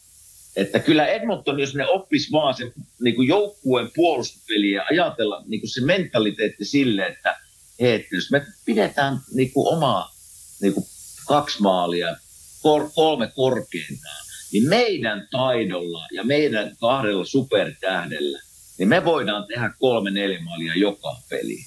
[0.56, 5.69] Että kyllä Edmonton, jos ne oppis vaan sen niin kuin joukkueen puolustuspeliä ajatella niin kuin
[5.69, 7.39] se mentaliteetti sille, että,
[7.82, 10.15] hei, että jos me pidetään niin kuin omaa
[10.62, 10.86] niin kuin
[11.27, 12.15] kaksi maalia,
[12.62, 18.39] kor, kolme korkeintaan, niin meidän taidolla ja meidän kahdella supertähdellä,
[18.77, 21.65] niin me voidaan tehdä kolme neljä maalia joka peli.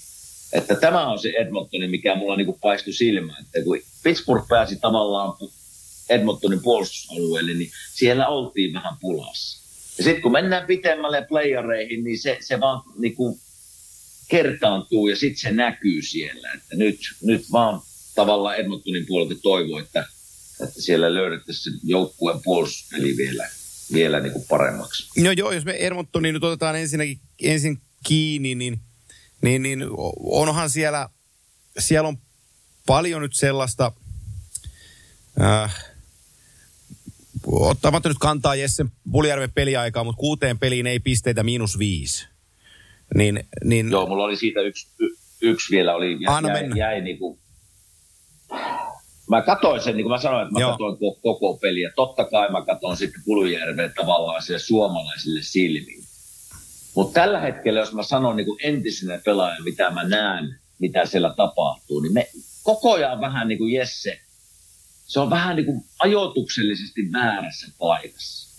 [0.52, 3.44] Että tämä on se Edmontoni, mikä mulla niin kuin paistui silmään.
[3.44, 5.32] Että kun Pittsburgh pääsi tavallaan
[6.08, 9.66] Edmontonin puolustusalueelle, niin siellä oltiin vähän pulassa.
[9.98, 13.40] Ja sitten kun mennään pitemmälle playereihin, niin se, se vaan niin kuin
[14.28, 16.52] kertaantuu ja sitten se näkyy siellä.
[16.52, 17.80] Että nyt, nyt vaan
[18.14, 20.08] tavallaan Edmontonin puolelta toivoo, että,
[20.60, 23.48] että siellä löydettäisiin joukkueen puolustuspeli vielä,
[23.92, 25.22] vielä niin kuin paremmaksi.
[25.22, 28.81] No joo, jos me Edmontonin nyt otetaan ensinnäkin ensin kiinni, niin,
[29.42, 29.85] niin, niin
[30.18, 31.09] onhan siellä,
[31.79, 32.18] siellä on
[32.87, 33.92] paljon nyt sellaista,
[35.40, 35.75] äh,
[37.46, 42.27] ottamatta nyt kantaa Jessen Puljärven peliaikaa, mutta kuuteen peliin ei pisteitä miinus viisi.
[43.14, 43.90] Niin, niin...
[43.90, 45.09] Joo, mulla oli siitä yksi, y,
[45.40, 47.38] yksi vielä, oli, jä, Anna jäi, jäi niin kuin,
[49.30, 50.70] mä katsoin sen, niin kuin mä sanoin, että mä Joo.
[50.70, 51.92] katsoin koko, koko peliä.
[51.96, 56.04] Totta kai mä katsoin sitten Puljärven tavallaan sille suomalaisille silmiin.
[56.94, 61.34] Mutta tällä hetkellä, jos mä sanon niin kuin entisenä pelaaja, mitä mä näen, mitä siellä
[61.36, 62.28] tapahtuu, niin me
[62.62, 64.20] koko ajan vähän niin kuin Jesse
[65.06, 68.56] se on vähän niin kuin ajoituksellisesti väärässä paikassa.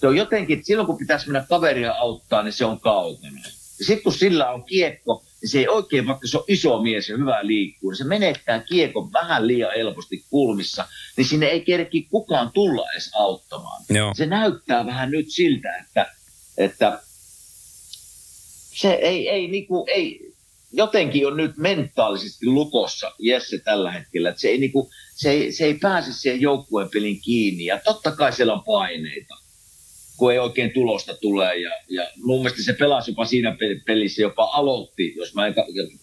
[0.00, 3.40] Se on jotenkin, silloin kun pitäisi mennä kaveria auttaa, niin se on kaukana.
[3.86, 7.16] Sitten kun sillä on kiekko, niin se ei oikein, vaikka se on iso mies ja
[7.16, 12.50] hyvä liikkuu, niin se menettää kiekon vähän liian helposti kulmissa, niin sinne ei kerki kukaan
[12.52, 13.82] tulla edes auttamaan.
[13.88, 14.14] Joo.
[14.14, 16.14] Se näyttää vähän nyt siltä, että,
[16.58, 17.02] että
[18.74, 20.32] se ei, ei, niinku, ei,
[20.72, 25.64] jotenkin on nyt mentaalisesti lukossa Jesse tällä hetkellä, että se ei, niinku, se ei, se
[25.64, 27.64] ei pääse siihen joukkueen pelin kiinni.
[27.64, 29.34] Ja totta kai siellä on paineita,
[30.16, 31.56] kun ei oikein tulosta tule.
[31.56, 35.54] Ja, ja mun mielestä se pelasi jopa siinä pelissä, jopa aloitti, jos mä en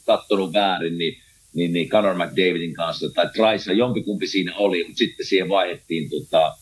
[0.05, 1.17] katsonut väärin, niin,
[1.53, 6.57] niin, niin Conor McDavidin kanssa tai Trice, jompikumpi siinä oli, mutta sitten siihen vaihdettiin, tota,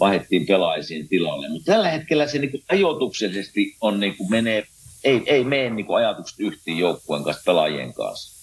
[0.00, 1.48] vaihdettiin pelaajien tilalle.
[1.48, 4.66] Mutta tällä hetkellä se niin ajoituksellisesti on, niin kuin menee
[5.04, 8.33] ei, ei mene niin kuin ajatukset yhtiin joukkueen kanssa, pelaajien kanssa.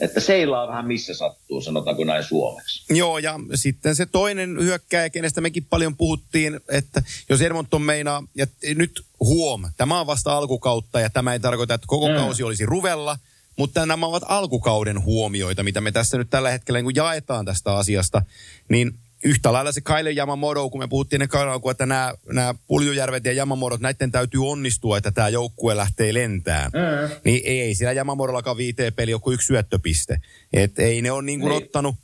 [0.00, 2.94] Että seilaa vähän missä sattuu, sanotaanko näin suomeksi.
[2.94, 8.46] Joo, ja sitten se toinen hyökkäjä, kenestä mekin paljon puhuttiin, että jos Edmonton meinaa, ja
[8.74, 12.14] nyt huom, tämä on vasta alkukautta, ja tämä ei tarkoita, että koko mm.
[12.14, 13.18] kausi olisi ruvella,
[13.56, 18.22] mutta nämä ovat alkukauden huomioita, mitä me tässä nyt tällä hetkellä niin jaetaan tästä asiasta,
[18.68, 18.94] niin
[19.26, 23.32] yhtä lailla se Kyle Yamamoto, kun me puhuttiin ne kanalku, että nämä, nämä Puljujärvet ja
[23.32, 26.70] Yamamorot, näiden täytyy onnistua, että tämä joukkue lähtee lentään.
[26.72, 27.16] Mm.
[27.24, 30.20] Niin ei, ei siellä Yamamorollakaan viiteen peli kuin yksi syöttöpiste.
[30.52, 31.64] Et ei ne ole niin kuin niin.
[31.64, 31.96] ottanut,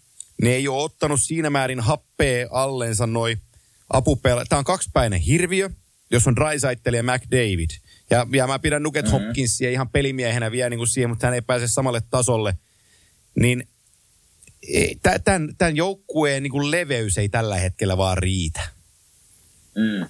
[0.42, 3.36] ne ei ole ottanut siinä määrin happea allensa noi
[3.90, 4.44] apupelä.
[4.48, 5.70] Tämä on kaksipäinen hirviö,
[6.10, 7.70] jos on Drysaitel ja McDavid.
[8.10, 9.24] Ja, ja mä pidän Nuket mm-hmm.
[9.24, 12.54] Hopkinsia ihan pelimiehenä vielä niin kuin siihen, mutta hän ei pääse samalle tasolle.
[13.40, 13.68] Niin
[15.24, 18.60] tämän, tämän joukkueen niin kuin leveys ei tällä hetkellä vaan riitä.
[19.76, 20.06] Mm.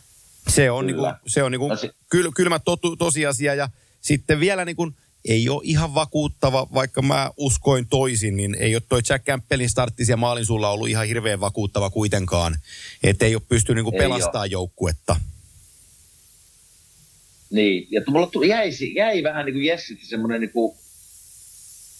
[0.48, 1.76] Se on, niin kuin, se on niin kuin no
[2.10, 3.68] kyl, kylmä totu, tosiasia ja
[4.00, 8.82] sitten vielä niin kuin, ei ole ihan vakuuttava, vaikka mä uskoin toisin, niin ei ole
[8.88, 12.56] toi Jack Campbellin starttisia maalin sulla ollut ihan hirveän vakuuttava kuitenkaan.
[13.02, 15.16] Että ei ole pystynyt niin pelastamaan joukkuetta.
[17.50, 20.76] Niin, ja mulla tuli, jäi, jäi vähän niin kuin Jessiltä semmoinen niin kuin,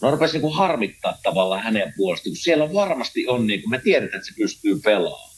[0.03, 3.79] no rupesi niin kuin harmittaa tavallaan hänen puolestaan, kun siellä varmasti on, niin kuin, me
[3.79, 5.33] tiedetään, että se pystyy pelaamaan.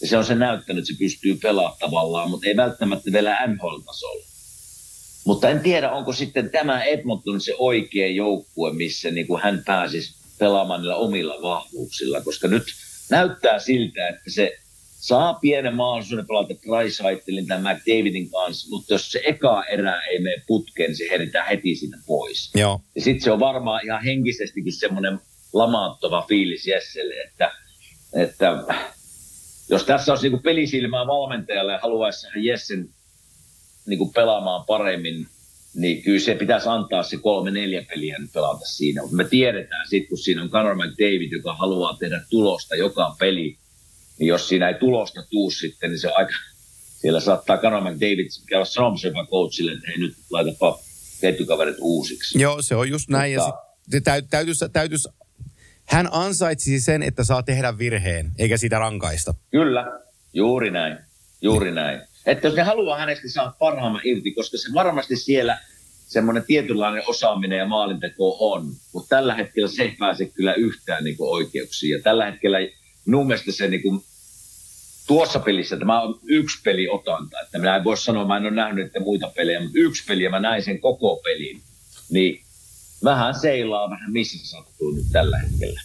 [0.00, 4.24] Ja se on se näyttänyt, että se pystyy pelaamaan tavallaan, mutta ei välttämättä vielä NHL-tasolla.
[5.24, 10.14] Mutta en tiedä, onko sitten tämä Edmonton se oikea joukkue, missä niin kuin hän pääsisi
[10.38, 12.64] pelaamaan niillä omilla vahvuuksilla, koska nyt
[13.10, 14.58] näyttää siltä, että se
[14.98, 20.42] saa pienen mahdollisuuden pelata Dreisaitelin tai McDavidin kanssa, mutta jos se eka erä ei mene
[20.46, 22.50] putkeen, niin se heritään heti siitä pois.
[22.54, 22.80] Joo.
[22.94, 25.20] Ja sitten se on varmaan ihan henkisestikin semmoinen
[25.52, 27.52] lamauttava fiilis Jesselle, että,
[28.14, 28.64] että
[29.70, 32.88] jos tässä olisi niinku pelisilmää valmentajalle ja haluaisi Jessen
[33.86, 35.26] niinku pelaamaan paremmin,
[35.74, 39.02] niin kyllä se pitäisi antaa se kolme-neljä peliä nyt pelata siinä.
[39.02, 43.58] Mutta me tiedetään sitten, kun siinä on Conor McDavid, joka haluaa tehdä tulosta joka peli,
[44.18, 46.32] niin jos siinä ei tulosta tuu sitten, niin se aika,
[47.00, 50.78] siellä saattaa Conor McDavid käydä sanomassa jopa coachille, että hei nyt laitapa
[51.20, 52.40] ketjukaverit uusiksi.
[52.40, 53.36] Joo, se on just näin.
[53.36, 53.48] Mutta...
[53.48, 55.08] Ja sit, täytyisi, täytyisi, täytyisi,
[55.84, 59.34] hän ansaitsisi sen, että saa tehdä virheen, eikä sitä rankaista.
[59.50, 60.00] Kyllä,
[60.32, 60.98] juuri näin.
[61.40, 62.00] Juuri näin.
[62.26, 65.58] Että jos ne haluaa hänestä saada parhaamman irti, koska se varmasti siellä
[66.06, 71.16] semmoinen tietynlainen osaaminen ja maalinteko on, mutta tällä hetkellä se ei pääse kyllä yhtään niin
[71.18, 71.90] oikeuksiin.
[71.90, 72.58] Ja tällä hetkellä
[73.08, 74.04] minun mielestä se niin kuin,
[75.06, 78.50] tuossa pelissä, tämä on yksi peli otanta, että minä en voi sanoa, mä en ole
[78.50, 81.62] nähnyt että muita pelejä, mutta yksi peli ja mä näin sen koko pelin,
[82.10, 82.42] niin
[83.04, 85.80] vähän seilaa vähän missä sattuu nyt tällä hetkellä.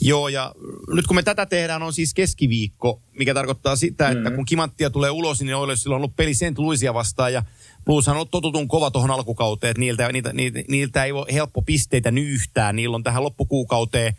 [0.00, 0.54] Joo, ja
[0.94, 4.36] nyt kun me tätä tehdään, on siis keskiviikko, mikä tarkoittaa sitä, että mm-hmm.
[4.36, 6.58] kun Kimanttia tulee ulos, niin olisi silloin ollut peli St.
[6.58, 7.42] Louisia vastaan, ja
[7.84, 11.62] Blueshan on ollut totutun kova tuohon alkukauteen, että niiltä, niiltä, niiltä, niiltä ei ole helppo
[11.62, 12.72] pisteitä nyyhtää.
[12.72, 14.16] Niillä on tähän loppukuukauteen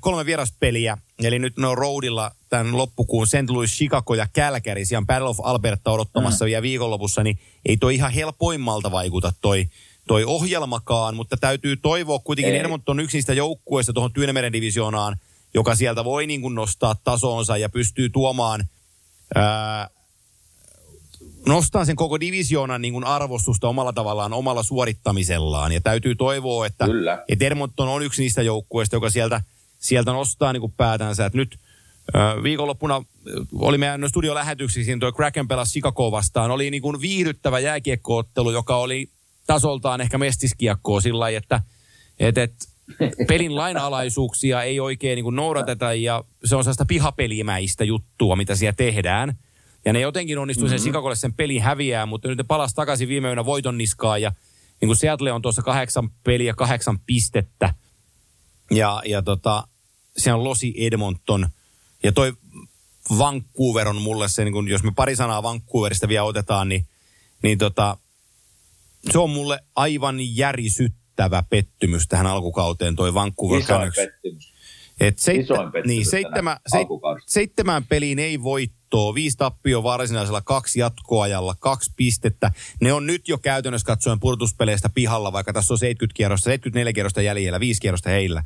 [0.00, 3.50] kolme vieraspeliä, eli nyt ne on roadilla tämän loppukuun St.
[3.50, 6.46] Louis, Chicago ja Calgary, siellä Battle of Alberta odottamassa mm.
[6.46, 9.66] vielä viikonlopussa, niin ei toi ihan helpoimmalta vaikuta toi,
[10.08, 15.16] toi ohjelmakaan, mutta täytyy toivoa kuitenkin, Edmonton on yksi niistä joukkueista tuohon Tyynemeren divisioonaan,
[15.54, 18.68] joka sieltä voi niin kuin nostaa tasonsa ja pystyy tuomaan
[19.34, 19.90] ää,
[21.46, 25.72] nostaa sen koko divisioonan niin kuin arvostusta omalla tavallaan, omalla suorittamisellaan.
[25.72, 27.24] Ja täytyy toivoa, että, Kyllä.
[27.28, 29.40] että Edmonton on yksi niistä joukkueista, joka sieltä,
[29.78, 31.26] sieltä nostaa niin kuin päätänsä.
[31.26, 31.58] Että nyt
[32.42, 33.04] viikonloppuna
[33.54, 36.50] oli meidän studiolähetyksissä, siinä tuo Kraken pelasi Chicago vastaan.
[36.50, 39.08] Oli niin kuin viihdyttävä jääkiekkoottelu, joka oli
[39.46, 41.60] tasoltaan ehkä mestiskiekkoa sillä lailla, että
[42.18, 42.52] et, et,
[43.28, 48.74] pelin lainalaisuuksia ei oikein niin kuin noudateta ja se on sellaista pihapelimäistä juttua, mitä siellä
[48.76, 49.34] tehdään–
[49.84, 50.78] ja ne jotenkin onnistui mm-hmm.
[50.78, 54.32] sen Chicagolle sen peli häviää, mutta nyt ne palasi takaisin viime yönä voiton niskaan ja
[54.80, 57.74] niin kuin Seattle on tuossa kahdeksan peliä, kahdeksan pistettä.
[58.70, 59.68] Ja, ja tota,
[60.16, 61.48] se on Losi Edmonton.
[62.02, 62.32] Ja toi
[63.18, 66.86] Vancouver on mulle se, niin kun, jos me pari sanaa Vancouverista vielä otetaan, niin,
[67.42, 67.96] niin tota,
[69.10, 74.51] se on mulle aivan järisyttävä pettymys tähän alkukauteen toi Vancouver Isoin pettymys.
[75.00, 75.54] Et seittä,
[75.86, 76.88] niin, seitsemän, seit,
[77.26, 82.52] seitsemän peliin ei voittoa, viisi tappio varsinaisella, kaksi jatkoajalla, kaksi pistettä.
[82.80, 87.22] Ne on nyt jo käytännössä katsoen purtuspeleistä pihalla, vaikka tässä on 70 kierrosta, 74 kierrosta
[87.22, 88.44] jäljellä, viisi kierrosta heillä.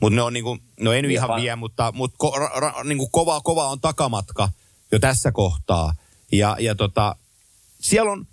[0.00, 3.40] Mutta ne on niinku, no en ihan vie, mutta, mutta ko, ra, ra, niinku kova,
[3.40, 4.48] kova on takamatka
[4.92, 5.94] jo tässä kohtaa.
[6.32, 7.16] Ja, ja tota,
[7.80, 8.26] siellä on,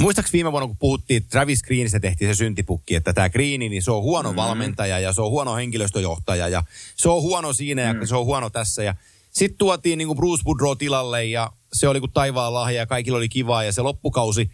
[0.00, 3.90] Muistaakseni viime vuonna, kun puhuttiin, Travis Greenistä tehtiin se syntipukki, että tämä Greeni, niin se
[3.90, 4.36] on huono mm-hmm.
[4.36, 6.64] valmentaja ja se on huono henkilöstöjohtaja ja
[6.96, 8.06] se on huono siinä ja mm.
[8.06, 8.82] se on huono tässä.
[8.82, 8.94] Ja
[9.30, 13.18] sitten tuotiin niin kuin Bruce Boudreau tilalle ja se oli kuin taivaan lahja ja kaikilla
[13.18, 14.50] oli kivaa ja se loppukausi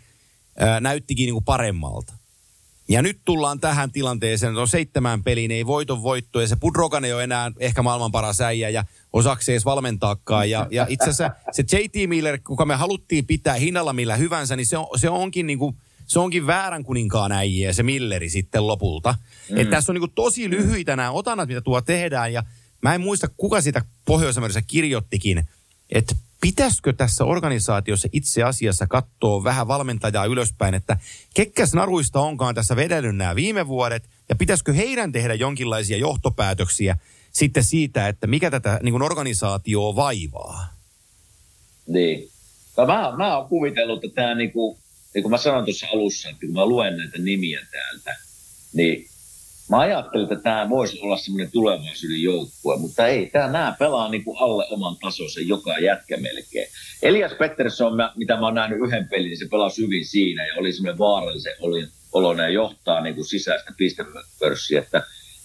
[0.58, 2.12] ää, näyttikin niin kuin paremmalta.
[2.88, 7.04] Ja nyt tullaan tähän tilanteeseen, että on seitsemän peliin, ei voiton voitto ja se Pudrokan
[7.04, 8.84] ei ole enää ehkä maailman paras äijä ja
[9.14, 10.50] osaksi edes valmentaakaan.
[10.50, 14.66] Ja, ja itse asiassa se JT Miller, kuka me haluttiin pitää hinnalla millä hyvänsä, niin
[14.66, 19.14] se, on, se onkin niin kuin, se onkin väärän kuninkaan äijä se Milleri sitten lopulta.
[19.50, 19.58] Mm.
[19.58, 22.42] Että tässä on niin kuin tosi lyhyitä nämä otanat, mitä tuo tehdään ja
[22.82, 25.48] mä en muista, kuka sitä pohjois kirjoittikin,
[25.90, 30.96] että pitäisikö tässä organisaatiossa itse asiassa katsoa vähän valmentajaa ylöspäin, että
[31.34, 36.96] kekkäs naruista onkaan tässä vedellyt nämä viime vuodet, ja pitäisikö heidän tehdä jonkinlaisia johtopäätöksiä
[37.34, 40.66] sitten siitä, että mikä tätä niin kuin organisaatioa vaivaa?
[41.86, 42.28] Niin.
[42.76, 44.78] No mä, mä oon kuvitellut, että tämä, niin kuin,
[45.14, 48.16] niin kuin mä sanoin tuossa alussa, että kun mä luen näitä nimiä täältä,
[48.72, 49.08] niin
[49.70, 54.24] Mä ajattelin, että tämä voisi olla semmoinen tulevaisuuden joukkue, mutta ei, tämä nämä pelaa niin
[54.24, 56.68] kuin alle oman tasonsa joka jätkä melkein.
[57.02, 60.72] Elias Pettersson, mitä mä oon nähnyt yhden pelin, niin se pelasi hyvin siinä ja oli
[60.72, 61.54] semmoinen vaarallisen
[62.12, 65.02] oloinen ja johtaa niin kuin sisäistä pistepörssiä, että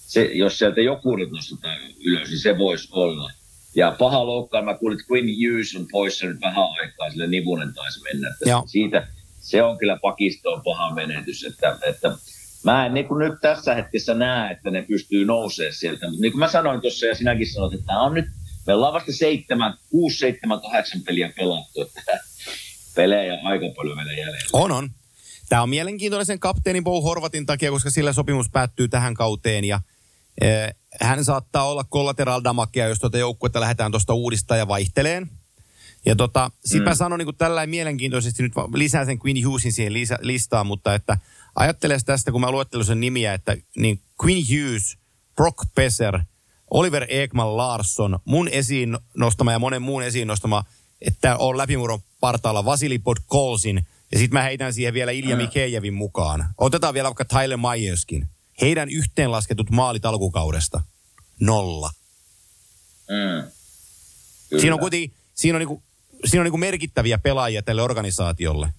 [0.09, 3.31] se, jos sieltä joku nyt nostetaan ylös, niin se voisi olla.
[3.75, 7.73] Ja paha loukkaan, mä kuulin, että Quinn Hughes on poissa nyt vähän aikaa, sille nivunen
[7.73, 8.29] taisi mennä.
[8.29, 9.07] Että siitä,
[9.39, 11.43] se on kyllä pakistoon paha menetys.
[11.43, 12.17] Että, että
[12.63, 16.05] mä en niin kuin nyt tässä hetkessä näe, että ne pystyy nousemaan sieltä.
[16.05, 18.25] Mutta niin kuin mä sanoin tuossa ja sinäkin sanoit, että tämä on nyt,
[18.67, 21.81] me ollaan vasta seitsemän, kuusi, seitsemän, kahdeksan peliä pelattu.
[21.81, 22.19] Että
[22.95, 24.49] pelejä aika paljon vielä jäljellä.
[24.53, 24.89] On, on.
[25.49, 29.81] Tämä on mielenkiintoinen sen kapteenin Bo Horvatin takia, koska sillä sopimus päättyy tähän kauteen ja
[31.01, 35.29] hän saattaa olla collateral damakea, jos tuota joukkuetta lähdetään tuosta uudistaa ja vaihteleen.
[36.05, 36.83] Ja tota, mm.
[36.83, 41.17] mä sanon niin tällä mielenkiintoisesti, nyt lisää sen Queen Hughesin siihen lisä, listaan, mutta että
[41.55, 44.97] ajatteles tästä, kun mä luettelin sen nimiä, että niin Queen Hughes,
[45.35, 46.19] Brock Besser,
[46.71, 50.63] Oliver Ekman Larsson, mun esiin nostama ja monen muun esiin nostama,
[51.01, 55.35] että on läpimuron partaalla Vasili Podkolsin, ja sitten mä heitän siihen vielä Ilja.
[55.35, 56.45] Mikejevin mukaan.
[56.57, 58.29] Otetaan vielä vaikka Tyler Myerskin.
[58.61, 60.81] Heidän yhteenlasketut maalit alkukaudesta.
[61.39, 61.89] Nolla.
[63.09, 63.51] Mm.
[64.59, 65.83] Siinä on kuitenkin, siinä on, niinku,
[66.25, 68.73] siinä on niinku merkittäviä pelaajia tälle organisaatiolle.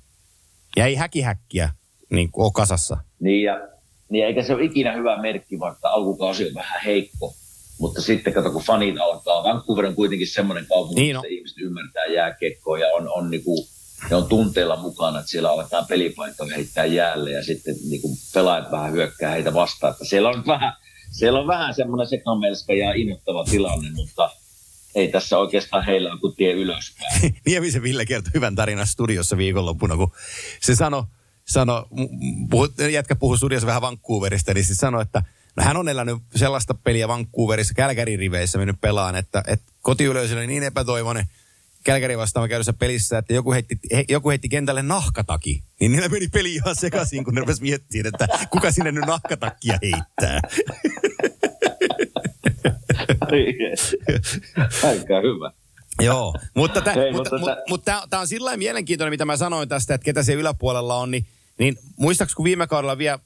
[0.76, 1.70] Ja ei häkihäkkiä
[2.10, 2.96] niin ole kasassa.
[3.20, 3.68] Niin, ja,
[4.08, 7.34] niin eikä se ole ikinä hyvä merkki, vaikka alkukausi on vähän heikko.
[7.78, 12.04] Mutta sitten kato, kun fanit alkaa, Vancouver on kuitenkin semmoinen kaupunki, niin missä ihmiset ymmärtää
[12.04, 13.68] jääkekkoa ja on, on niinku,
[14.10, 18.92] ne on tunteella mukana, että siellä aletaan pelipaikka heittää jäälle ja sitten niinku pelaajat vähän
[18.92, 19.90] hyökkää heitä vastaan.
[19.90, 20.72] Että siellä on vähän,
[21.10, 24.30] siellä on vähän semmoinen sekamelska ja innoittava tilanne, mutta
[24.94, 27.34] ei tässä oikeastaan heillä on kuin tie ylöspäin.
[27.46, 30.12] Niemisen Ville kertoi hyvän tarinan studiossa viikonloppuna, kun
[30.60, 31.02] se sanoi,
[31.44, 31.88] sano,
[32.50, 35.22] puhu, jätkä puhui studiossa vähän Vancouverista, niin se sanoi, että
[35.56, 40.46] no hän on elänyt sellaista peliä Vancouverissa, Kälkärin riveissä mennyt pelaan, että, että kotiyleisö oli
[40.46, 41.26] niin epätoivoinen
[41.84, 45.62] Kälkärin vastaan käydyssä pelissä, että joku heitti, he, joku heitti kentälle nahkataki.
[45.80, 49.78] Niin niillä meni peli ihan sekaisin, kun ne rupesi miettimään, että kuka sinne nyt nahkatakkia
[49.82, 50.40] heittää.
[54.84, 55.52] Aika hyvä.
[56.00, 59.94] Joo, mutta, tä, Hei, mutta, mutta, mutta tämä on sillä mielenkiintoinen, mitä mä sanoin tästä,
[59.94, 61.26] että ketä se yläpuolella on, niin,
[61.58, 63.18] niin muistaaks kun viime kaudella vielä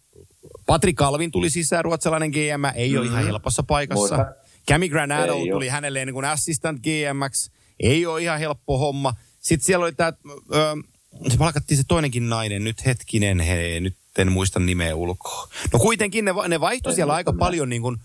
[0.67, 3.01] Patrick Kalvin tuli sisään, ruotsalainen GM, ei mm-hmm.
[3.01, 4.17] ole ihan helpossa paikassa.
[4.17, 4.35] Muista.
[4.71, 9.15] Cami Granado tuli hänelle niin kuin assistant GMX, ei ole ihan helppo homma.
[9.41, 10.13] Sitten siellä oli tämä,
[11.29, 15.49] se palkattiin se toinenkin nainen, nyt hetkinen, he, nyt en muista nimeä ulkoa.
[15.73, 17.97] No kuitenkin ne, ne vaihtoi siellä aika paljon niin kuin,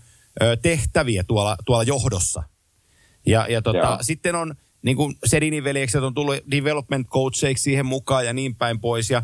[0.62, 2.42] tehtäviä tuolla, tuolla johdossa.
[3.26, 8.26] Ja, ja tota, sitten on niin kuin Sedinin veljekset on tullut development coacheiksi siihen mukaan
[8.26, 9.10] ja niin päin pois.
[9.10, 9.22] Ja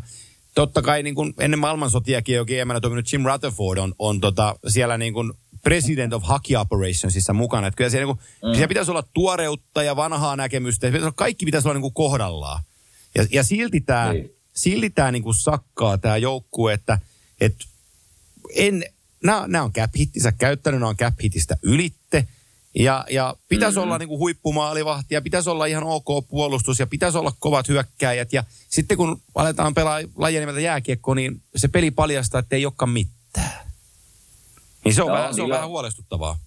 [0.55, 4.97] totta kai niin kuin ennen maailmansotiakin jo GM toiminut Jim Rutherford on, on tota, siellä
[4.97, 5.33] niin kuin
[5.67, 7.67] President of Hockey Operationsissa mukana.
[7.67, 8.53] Että kyllä siellä, niin kuin, mm.
[8.53, 10.87] siellä pitäisi olla tuoreutta ja vanhaa näkemystä.
[10.87, 12.63] Pitäisi olla, kaikki pitäisi olla niin kuin kohdallaan.
[13.15, 14.29] Ja, ja silti tämä niin.
[14.55, 16.99] silti tää niin kuin sakkaa tämä joukkue, että
[17.41, 17.55] et
[18.55, 18.83] en,
[19.23, 22.27] nämä on cap hittinsä käyttänyt, nämä on cap hitistä ylitte.
[22.79, 23.83] Ja, ja pitäisi mm-hmm.
[23.83, 28.33] olla niin kuin huippumaalivahti ja pitäisi olla ihan ok puolustus ja pitäisi olla kovat hyökkäjät.
[28.33, 32.89] Ja sitten kun aletaan pelaa lajia nimeltä jääkiekko, niin se peli paljastaa, että ei olekaan
[32.89, 33.66] mitään.
[34.87, 36.39] Niin se on, vähän, se on vähän huolestuttavaa.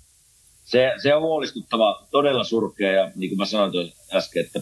[0.64, 4.61] Se, se on huolestuttavaa, todella surkea ja niin kuin mä sanoin äsken, että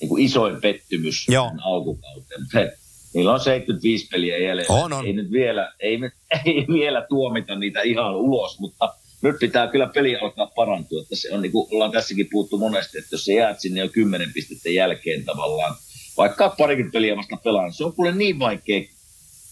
[0.00, 1.50] niin kuin isoin pettymys Joo.
[1.64, 2.72] alkukauteen.
[3.14, 4.74] Niillä on 75 peliä jäljellä.
[4.74, 5.06] On, on.
[5.06, 5.98] Ei nyt vielä, ei,
[6.44, 11.02] ei vielä tuomita niitä ihan ulos, mutta nyt pitää kyllä peli alkaa parantua.
[11.02, 13.88] Että se on niin kuin ollaan tässäkin puhuttu monesti, että jos sä jäät sinne jo
[13.88, 15.76] kymmenen pistettä jälkeen tavallaan,
[16.16, 18.82] vaikka parikymmentä peliä vasta pelaan, se on kuule niin vaikea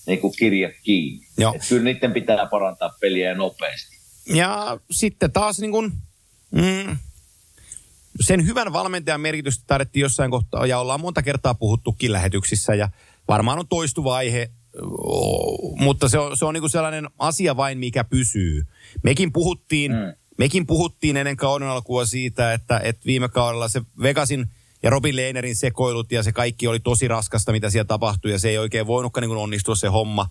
[0.07, 1.27] niin kuin kirja kiinni.
[1.38, 1.55] Joo.
[1.55, 3.97] Että kyllä niiden pitää parantaa peliä nopeasti.
[4.27, 5.92] Ja sitten taas niin kuin,
[6.51, 6.97] mm,
[8.21, 12.88] sen hyvän valmentajan merkitystä tarvittiin jossain kohtaa, ja ollaan monta kertaa puhuttukin lähetyksissä, ja
[13.29, 14.51] varmaan on toistuva aihe,
[15.79, 18.66] mutta se on, se on niin kuin sellainen asia vain, mikä pysyy.
[19.03, 20.12] Mekin puhuttiin, mm.
[20.38, 24.47] mekin puhuttiin ennen kauden alkua siitä, että, että viime kaudella se Vegasin
[24.87, 28.49] ja Robin Lehnerin sekoilut ja se kaikki oli tosi raskasta, mitä siellä tapahtui, ja se
[28.49, 30.29] ei oikein voinutkaan niin kuin onnistua se homma.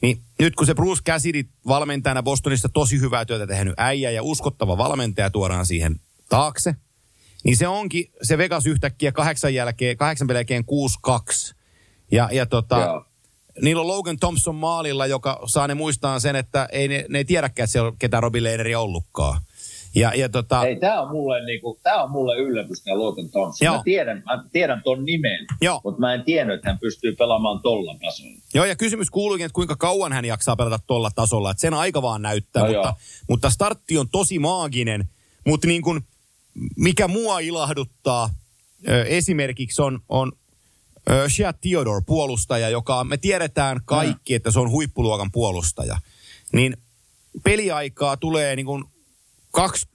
[0.00, 4.78] Niin nyt kun se Bruce Cassidy valmentajana Bostonista tosi hyvää työtä tehnyt äijä ja uskottava
[4.78, 6.74] valmentaja tuodaan siihen taakse,
[7.44, 10.64] niin se onkin se Vegas yhtäkkiä kahdeksan jälkeen, kahdeksan jälkeen
[11.50, 11.54] 6-2.
[12.12, 13.04] Ja, ja tota, Joo.
[13.62, 17.24] niillä on Logan Thompson maalilla, joka saa ne muistaa sen, että ei ne, ne ei
[17.24, 19.40] tiedäkään, että siellä on ketään Robin Lehneri ollutkaan.
[19.94, 20.66] Ja, ja tota...
[20.66, 23.66] Ei, tämä on mulle, niinku, tää on mulle yllätys, tämä Logan Thompson.
[23.66, 23.76] Joo.
[23.76, 25.80] Mä tiedän, mä tiedän ton nimen, Joo.
[25.84, 28.36] mutta mä en tiennyt, että hän pystyy pelaamaan tolla tasolla.
[28.54, 31.50] Joo, ja kysymys kuuluukin, että kuinka kauan hän jaksaa pelata tolla tasolla.
[31.50, 32.94] Että sen aika vaan näyttää, no mutta,
[33.28, 35.08] mutta startti on tosi maaginen.
[35.46, 36.00] Mutta niin kuin,
[36.76, 38.30] mikä mua ilahduttaa
[39.06, 40.32] esimerkiksi on, on
[41.28, 44.36] Shea Theodore, puolustaja, joka me tiedetään kaikki, mm.
[44.36, 45.98] että se on huippuluokan puolustaja.
[46.52, 46.76] Niin
[47.44, 48.84] peliaikaa tulee niin kuin
[49.52, 49.86] kaksi,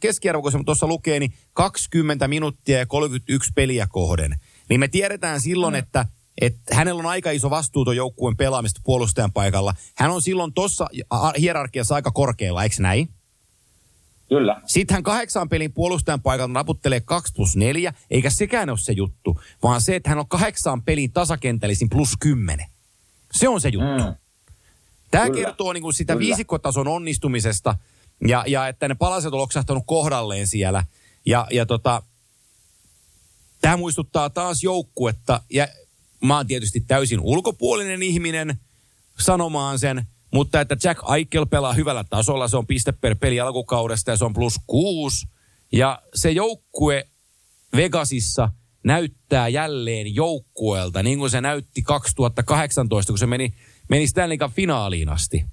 [0.00, 4.34] keskiarvo, kun se tuossa lukee, niin 20 minuuttia ja 31 peliä kohden.
[4.68, 5.78] Niin me tiedetään silloin, mm.
[5.78, 6.06] että
[6.40, 9.74] että hänellä on aika iso vastuu tuon joukkueen pelaamista puolustajan paikalla.
[9.96, 10.88] Hän on silloin tuossa
[11.38, 13.08] hierarkiassa aika korkealla, eikö näin?
[14.28, 14.60] Kyllä.
[14.66, 19.40] Sitten hän kahdeksan pelin puolustajan paikalta naputtelee 2 plus 4, eikä sekään ole se juttu,
[19.62, 22.66] vaan se, että hän on kahdeksan pelin tasakentällisin plus 10.
[23.32, 24.04] Se on se juttu.
[24.04, 24.14] Mm.
[25.10, 25.44] Tämä Kyllä.
[25.44, 26.26] kertoo niin kuin sitä Kyllä.
[26.26, 27.74] viisikkotason onnistumisesta
[28.28, 30.84] ja, ja että ne palaset on loksahtanut kohdalleen siellä.
[31.26, 32.02] Ja, ja tota,
[33.60, 35.68] tämä muistuttaa taas joukkuetta, ja
[36.24, 38.60] mä oon tietysti täysin ulkopuolinen ihminen
[39.18, 44.10] sanomaan sen, mutta että Jack Eichel pelaa hyvällä tasolla, se on piste per peli alkukaudesta
[44.10, 45.26] ja se on plus kuusi.
[45.72, 47.08] Ja se joukkue
[47.76, 48.48] Vegasissa
[48.84, 53.54] näyttää jälleen joukkueelta, niin kuin se näytti 2018, kun se meni,
[53.88, 55.44] meni Stanley Cup finaaliin asti.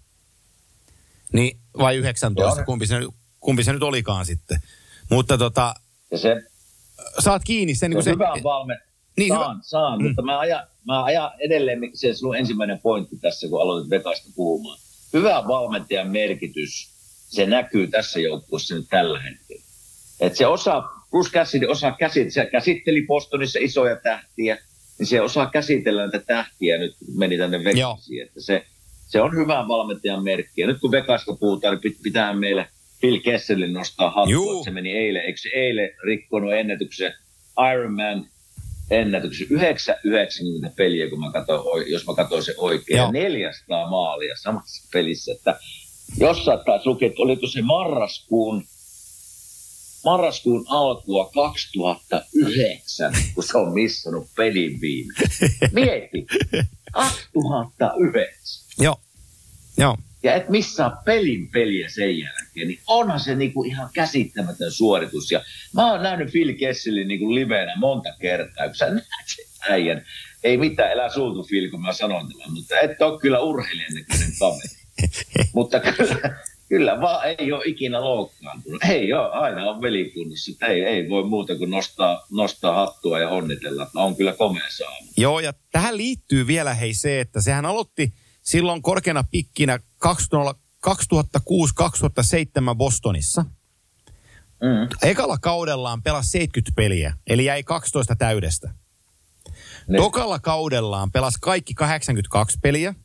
[1.33, 2.95] Niin, vai 19, kumpi se,
[3.39, 4.59] kumpi se nyt olikaan sitten.
[5.09, 5.73] Mutta tota,
[6.11, 6.43] ja se,
[7.19, 7.91] saat kiinni sen.
[7.91, 8.77] Niin se, niin se hyvä valme,
[9.17, 9.63] niin, saan, hyvä.
[9.63, 10.07] saan, mm.
[10.07, 14.79] mutta mä ajan, mä ajan edelleen, se on ensimmäinen pointti tässä, kun aloitit Vekasta puhumaan.
[15.13, 16.89] Hyvä valmentajan merkitys,
[17.27, 19.63] se näkyy tässä joukkueessa nyt tällä hetkellä.
[20.19, 24.57] Et se osaa, plus Cassidy osaa käsitellä, se käsitteli Bostonissa isoja tähtiä,
[24.99, 28.27] niin se osaa käsitellä näitä tähtiä nyt meni tänne Vegasiin.
[28.27, 28.65] Että se,
[29.09, 30.61] se on hyvä valmentajan merkki.
[30.61, 32.67] Ja nyt kun Vekasta puhutaan, niin pitää meille
[32.99, 34.63] Phil Kesselin nostaa hattua.
[34.63, 37.13] Se meni eilen, eikö se eilen rikkonut ennätyksen
[37.71, 38.25] Ironman
[38.91, 42.97] ennätyksen 990 peliä, kun mä katsoin, jos mä katsoin se oikein.
[42.97, 43.11] Joo.
[43.11, 45.31] 400 maalia samassa pelissä.
[45.31, 45.59] Että
[46.17, 48.63] jos saattaa lukea, että oliko se marraskuun,
[50.05, 55.13] marraskuun alkua 2009, kun se on missannut pelin viime.
[55.73, 56.27] Mieti,
[56.91, 58.58] 2009.
[58.79, 59.01] Joo,
[59.77, 65.31] joo ja et missaa pelin peliä sen jälkeen, niin onhan se niinku ihan käsittämätön suoritus.
[65.31, 65.41] Ja
[65.73, 70.05] mä oon nähnyt Phil Kesselin niinku livenä monta kertaa, kun sä näet sen äijän.
[70.43, 74.31] Ei mitään, elää sultu Phil, kun mä sanon tämän, mutta et ole kyllä urheilijan näköinen
[74.39, 74.69] kaveri.
[75.55, 76.37] mutta kyllä,
[76.69, 78.83] kyllä vaan ei ole ikinä loukkaantunut.
[78.89, 80.65] Ei ole, aina on velikunnossa.
[80.67, 83.87] Ei, ei voi muuta kuin nostaa, nostaa hattua ja onnitella.
[83.95, 85.07] On kyllä komea saamu.
[85.17, 88.13] Joo, ja tähän liittyy vielä hei se, että sehän aloitti–
[88.49, 90.09] silloin korkeana pikkinä 2006-2007
[92.77, 93.45] Bostonissa.
[94.61, 94.87] Mm.
[95.09, 98.73] Ekalla kaudellaan pelasi 70 peliä, eli jäi 12 täydestä.
[99.87, 99.97] Ne.
[99.97, 102.95] Tokalla kaudellaan pelasi kaikki 82 peliä.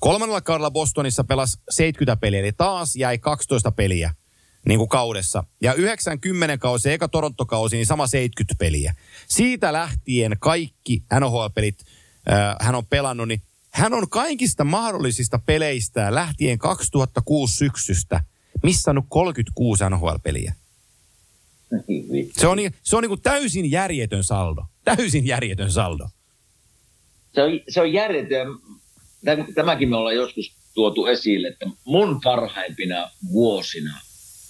[0.00, 4.14] Kolmannella kaudella Bostonissa pelasi 70 peliä, eli taas jäi 12 peliä
[4.66, 5.44] niin kuin kaudessa.
[5.62, 8.94] Ja 90 kausi, eka Torontokausi, niin sama 70 peliä.
[9.28, 11.78] Siitä lähtien kaikki NHL-pelit
[12.32, 13.42] äh, hän on pelannut, niin
[13.72, 18.24] hän on kaikista mahdollisista peleistä lähtien 2006 syksystä
[18.62, 20.54] missannut 36 NHL-peliä.
[22.36, 24.64] Se on, se on niin kuin täysin järjetön saldo.
[24.84, 26.08] Täysin järjetön saldo.
[27.34, 28.48] Se on, se on järjetön.
[29.54, 34.00] Tämäkin me ollaan joskus tuotu esille, että mun parhaimpina vuosina,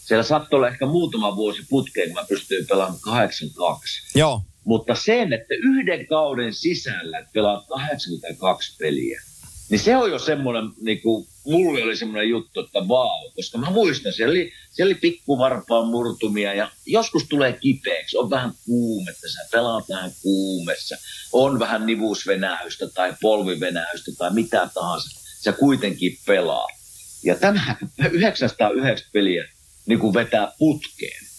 [0.06, 4.18] siellä saattoi olla ehkä muutama vuosi putkeen, kun mä pystyin pelaamaan 82.
[4.18, 4.42] Joo.
[4.64, 9.22] Mutta sen, että yhden kauden sisällä pelaat 82 peliä,
[9.70, 13.70] niin se on jo semmoinen, niin kuin, mulle oli semmoinen juttu, että vau, koska mä
[13.70, 19.48] muistan, siellä oli, siellä oli pikkuvarpaan murtumia ja joskus tulee kipeäksi, on vähän kuumetta, sä
[19.52, 20.96] pelaat vähän kuumessa,
[21.32, 26.68] on vähän nivusvenäystä tai polvivenäystä tai mitä tahansa, sä kuitenkin pelaa.
[27.24, 27.76] Ja tämä
[28.12, 29.48] 909 peliä
[29.86, 31.31] niin kuin vetää putkeen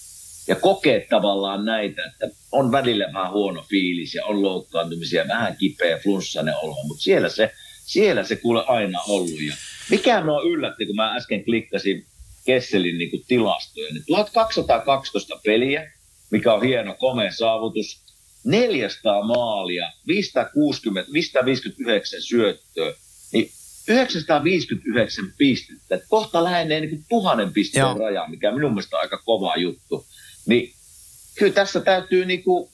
[0.48, 5.98] ja kokee tavallaan näitä, että on välillä vähän huono fiilis ja on loukkaantumisia, vähän kipeä,
[5.98, 7.52] flunssainen olo, mutta siellä se,
[7.86, 9.42] siellä se kuule aina ollut.
[9.48, 9.56] Ja
[9.90, 12.06] mikä minua yllätti, kun mä äsken klikkasin
[12.46, 15.92] Kesselin niin kuin tilastoja, niin 1212 peliä,
[16.30, 18.04] mikä on hieno, komea saavutus,
[18.44, 22.94] 400 maalia, 560, 559 syöttöä,
[23.34, 23.52] niin
[23.88, 26.00] 959 pistettä.
[26.10, 27.98] Kohta lähenee niin tuhannen pisteen Joo.
[27.98, 30.06] raja, mikä minun mielestä on aika kova juttu.
[30.46, 30.74] Niin
[31.36, 32.70] kyllä tässä täytyy niin kuin,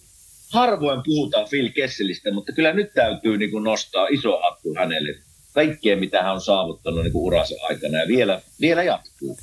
[0.50, 5.16] harvoin puhutaan Phil Kesselistä, mutta kyllä nyt täytyy niin kuin nostaa iso hattu hänelle
[5.54, 9.40] kaikkea, mitä hän on saavuttanut niin uransa aikana ja vielä, vielä jatkuu.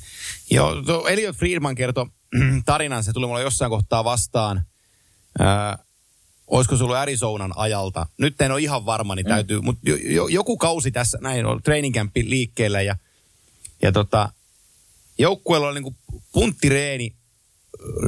[0.51, 2.05] Joo, tuo Elliot Friedman kertoi
[2.65, 4.65] tarinan, se tuli mulle jossain kohtaa vastaan.
[5.39, 5.77] Ää,
[6.47, 8.05] olisiko se ollut Arizonan ajalta?
[8.17, 9.29] Nyt en ole ihan varma, niin mm.
[9.29, 9.65] täytyy, mm.
[9.65, 12.95] mutta jo, jo, joku kausi tässä, näin on training campi liikkeellä ja,
[13.81, 14.29] ja tota,
[15.17, 17.13] joukkueella oli niin kuin punttireeni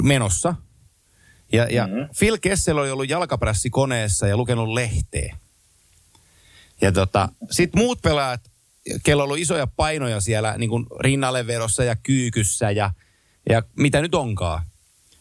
[0.02, 0.56] menossa.
[1.52, 2.10] Ja, ja mm-hmm.
[2.20, 5.38] Phil Kessel oli ollut jalkaprässikoneessa ja lukenut lehteä.
[6.82, 8.52] Ja tota, sitten muut pelaajat,
[9.04, 12.94] kello on ollut isoja painoja siellä niin kuin rinnalleverossa ja kyykyssä ja,
[13.50, 14.66] ja mitä nyt onkaan,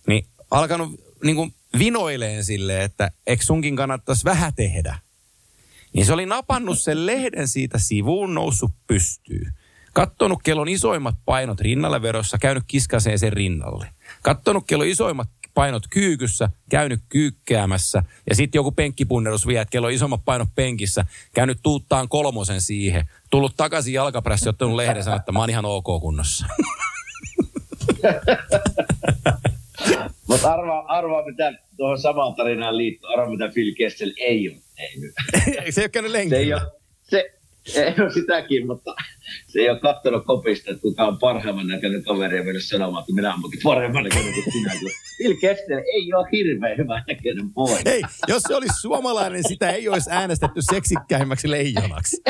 [0.07, 4.99] niin alkanut niin kuin vinoileen silleen, että eikö sunkin kannattaisi vähän tehdä.
[5.93, 9.47] Niin se oli napannut sen lehden siitä sivuun, noussut pystyy.
[9.93, 13.89] Kattonut kellon isoimmat painot rinnalle verossa, käynyt kiskaseen sen rinnalle.
[14.23, 18.03] Kattonut kellon isoimmat painot kyykyssä, käynyt kyykkäämässä.
[18.31, 21.05] Ja sitten joku penkkipunnerus vielä, että kello on isommat painot penkissä,
[21.35, 23.05] käynyt tuuttaan kolmosen siihen.
[23.31, 26.47] Tullut takaisin jalkapressi, ottanut lehden sanonut, että mä oon ihan ok kunnossa.
[30.29, 33.12] Mutta arvaa, arvaa, mitä tuohon samaan tarinaan liittyy.
[33.12, 35.14] Arvaa, mitä Phil Kessel ei ole tehnyt.
[35.75, 36.39] se ei ole käynyt Se lenkillä.
[36.41, 36.78] ei ole, se,
[37.77, 38.95] ei ole sitäkin, mutta
[39.47, 43.12] se ei ole kattonut kopista, että kuka on parhaimman näköinen kaveri ja mennyt sanomaan, että
[43.14, 44.73] minä olen paremman näköinen kuin sinä.
[45.16, 47.83] Phil Kessel ei ole hirveän hyvän näköinen poika.
[47.87, 52.16] Hei, jos se olisi suomalainen, sitä ei olisi äänestetty seksikkäimmäksi leijonaksi.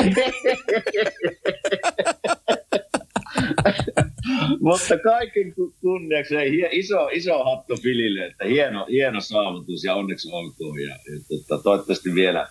[4.61, 10.29] Mutta kaiken ku- kunniaksi ei, iso, iso hattu Filille, että hieno, hieno saavutus ja onneksi
[10.31, 10.79] olkoon.
[10.79, 12.49] Ja, ja tota, toivottavasti vielä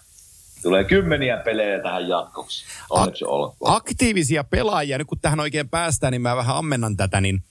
[0.62, 2.64] tulee kymmeniä pelejä tähän jatkoksi.
[2.90, 3.76] Onneksi olkoon.
[3.76, 7.44] Aktiivisia pelaajia, nyt kun tähän oikein päästään, niin mä vähän ammennan tätä, niin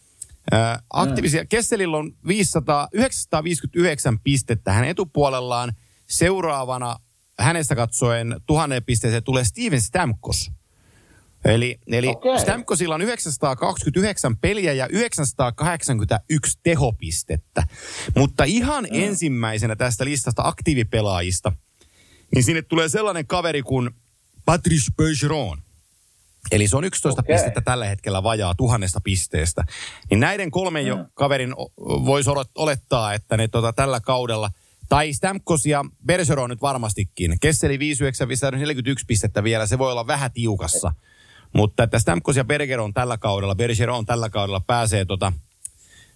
[0.51, 1.41] ää, aktiivisia.
[1.41, 1.47] Mm.
[1.47, 5.73] Kesselillä on 500, 959 pistettä hänen etupuolellaan.
[6.07, 6.95] Seuraavana
[7.39, 10.51] hänestä katsoen tuhannen pisteeseen tulee Steven Stamkos.
[11.45, 12.39] Eli, eli Okei.
[12.39, 17.63] Stamkosilla on 929 peliä ja 981 tehopistettä.
[18.15, 19.01] Mutta ihan mm.
[19.01, 21.51] ensimmäisenä tästä listasta aktiivipelaajista,
[22.36, 23.89] niin sinne tulee sellainen kaveri kuin
[24.45, 25.61] Patrice Bergeron.
[26.51, 27.36] Eli se on 11 Okei.
[27.36, 29.63] pistettä tällä hetkellä vajaa tuhannesta pisteestä.
[30.09, 31.71] Niin näiden kolmen jo kaverin o-
[32.05, 34.51] voisi olettaa, että ne tota, tällä kaudella,
[34.89, 37.38] tai Stamkos ja Bergeron nyt varmastikin.
[37.41, 40.91] Kesseli 59, 41 pistettä vielä, se voi olla vähän tiukassa.
[41.53, 45.34] Mutta että Stamkos ja Bergeron tällä kaudella, Bergeron tällä kaudella pääsee tota,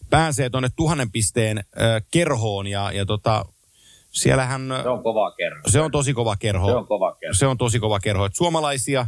[0.09, 3.45] pääsee tuonne tuhannen pisteen ö, kerhoon ja, ja tota,
[4.11, 5.61] siellähän Se on kova kerro.
[5.67, 6.67] se on tosi kova kerho.
[6.67, 7.33] Se on kova kerho.
[7.33, 8.25] Se on tosi kova kerho.
[8.25, 9.05] Et suomalaisia,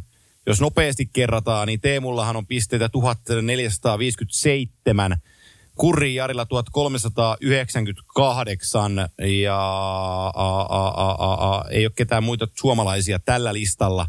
[0.47, 5.17] jos nopeasti kerrataan, niin Teemullahan on pisteitä 1457,
[5.75, 8.95] Kurri Jarilla 1398
[9.43, 9.57] ja
[10.35, 14.07] a, a, a, a, a, ei ole ketään muita suomalaisia tällä listalla.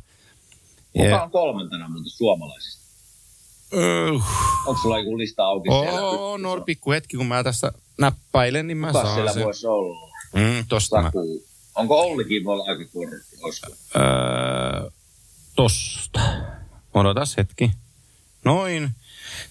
[0.93, 2.85] Kuka on kolmantena muuten suomalaisista?
[3.75, 4.11] Öö,
[4.67, 5.69] Onko sulla joku lista auki?
[5.71, 9.45] Oo, no pikku hetki, kun mä tässä näppäilen, niin mä Kuka saan siellä sen.
[9.45, 10.14] voisi olla?
[10.35, 11.13] Mm, tosta mä.
[11.75, 12.85] Onko Ollikin voi olla aika?
[13.43, 13.73] Olisiko?
[13.97, 14.91] Öö,
[15.57, 16.21] tosta.
[16.95, 17.71] Odotas hetki.
[18.45, 18.91] Noin.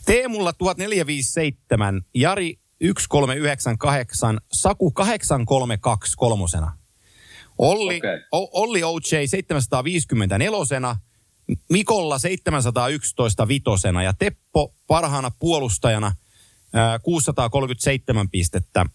[0.05, 6.77] Teemulla 1457, Jari 1398, Saku 832 kolmosena.
[7.57, 8.19] Olli, Okei.
[8.31, 10.95] o, Olli OJ 754,
[11.69, 16.15] Mikolla 711 vitosena ja Teppo parhaana puolustajana
[16.73, 18.85] ää, 637 pistettä.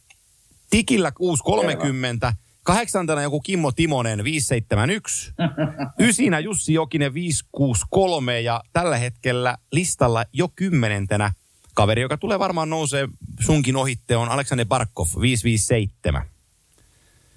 [0.71, 5.33] Tikillä 630, kahdeksantena joku Kimmo Timonen 571,
[6.09, 11.33] ysinä Jussi Jokinen 563 ja tällä hetkellä listalla jo kymmenentenä
[11.75, 13.09] kaveri, joka tulee varmaan nousee
[13.41, 16.23] sunkin ohitte, on Aleksander Barkov 557.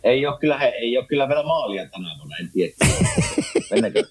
[0.03, 2.73] Ei ole kyllä, he, ei ole kyllä vielä maalia tänä vuonna, en tiedä.
[3.71, 4.03] Mennäänkö?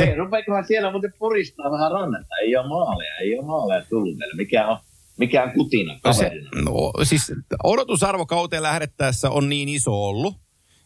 [0.00, 2.34] Hei, rupeekohan siellä muuten puristaa vähän rannetta?
[2.42, 4.34] Ei ole maaleja, ei ole maaleja tullut vielä.
[4.36, 4.78] Mikä on,
[5.16, 6.50] mikä on kutina Se, kaverina?
[6.64, 7.32] no, siis
[7.64, 10.36] odotusarvo kauteen lähdettäessä on niin iso ollut,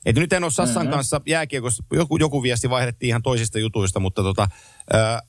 [0.06, 0.94] että nyt en ole Sassan mm-hmm.
[0.94, 4.48] kanssa jääkiekossa, joku, joku viesti vaihdettiin ihan toisista jutuista, mutta tota,
[4.92, 5.22] ää,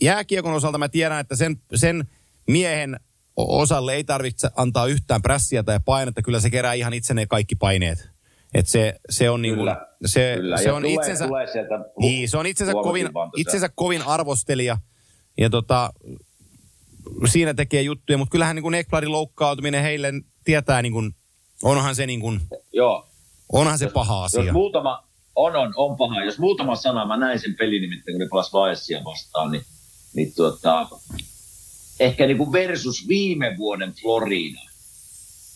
[0.00, 2.08] jääkiekon osalta mä tiedän, että sen, sen
[2.48, 3.00] miehen
[3.36, 7.54] osalle ei tarvitse antaa yhtään prässiä tai painetta, kyllä se kerää ihan itse ne kaikki
[7.54, 8.10] paineet.
[8.54, 11.74] Et se, se on, niin kuin, Kyllä, se, Kyllä, se on tulee, itsensä, tulee sieltä
[11.98, 14.78] niin, se on itsensä kovin, huomasin itsensä kovin arvostelija.
[15.38, 15.92] Ja tota,
[17.26, 20.12] siinä tekee juttuja, mutta kyllähän niin kuin Ekbladin loukkaantuminen heille
[20.44, 21.14] tietää, niin kuin,
[21.62, 22.40] onhan se, niin kuin,
[22.72, 23.08] Joo,
[23.52, 24.52] onhan se paha jos asia.
[24.52, 25.04] muutama,
[25.36, 26.24] on, on, on paha.
[26.24, 29.62] Jos muutama sana, mä näin sen pelin nimittäin, kun ne pelas Vaessia vastaan, niin,
[30.14, 30.88] niin tuota,
[32.00, 34.60] ehkä niin kuin versus viime vuoden Florida,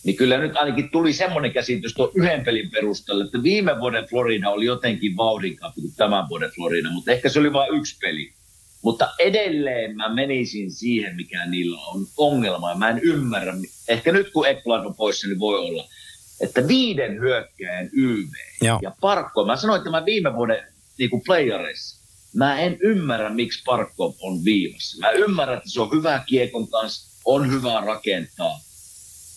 [0.05, 4.51] niin kyllä nyt ainakin tuli semmoinen käsitys tuon yhden pelin perusteella, että viime vuoden Florida
[4.51, 8.38] oli jotenkin vauhdikkaampi kuin tämän vuoden Florida, mutta ehkä se oli vain yksi peli.
[8.89, 12.75] Mutta edelleen mä menisin siihen, mikä niillä on ongelma.
[12.75, 13.55] Mä en ymmärrä,
[13.89, 15.89] ehkä nyt kun Ekblad on poissa, niin voi olla,
[16.41, 18.29] että viiden hyökkäjän YV
[18.63, 18.79] Joo.
[18.83, 19.45] ja Parkko.
[19.45, 20.65] Mä sanoin tämän viime vuoden
[20.99, 22.05] niin kuin playereissa.
[22.35, 24.99] Mä en ymmärrä, miksi Parkko on viivassa.
[25.01, 28.61] Mä ymmärrän, että se on hyvä kiekon kanssa, on hyvä rakentaa.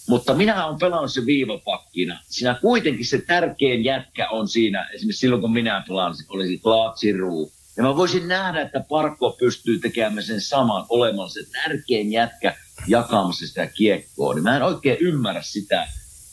[0.07, 2.19] Mutta minä olen pelannut se viivapakkina.
[2.29, 7.51] Siinä kuitenkin se tärkein jätkä on siinä, esimerkiksi silloin kun minä pelasin, oli se Klaatsiruu.
[7.77, 12.55] Ja mä voisin nähdä, että Parkko pystyy tekemään sen saman, olemaan se tärkein jätkä
[12.87, 14.33] jakamassa sitä kiekkoa.
[14.33, 15.87] Niin mä en oikein ymmärrä sitä,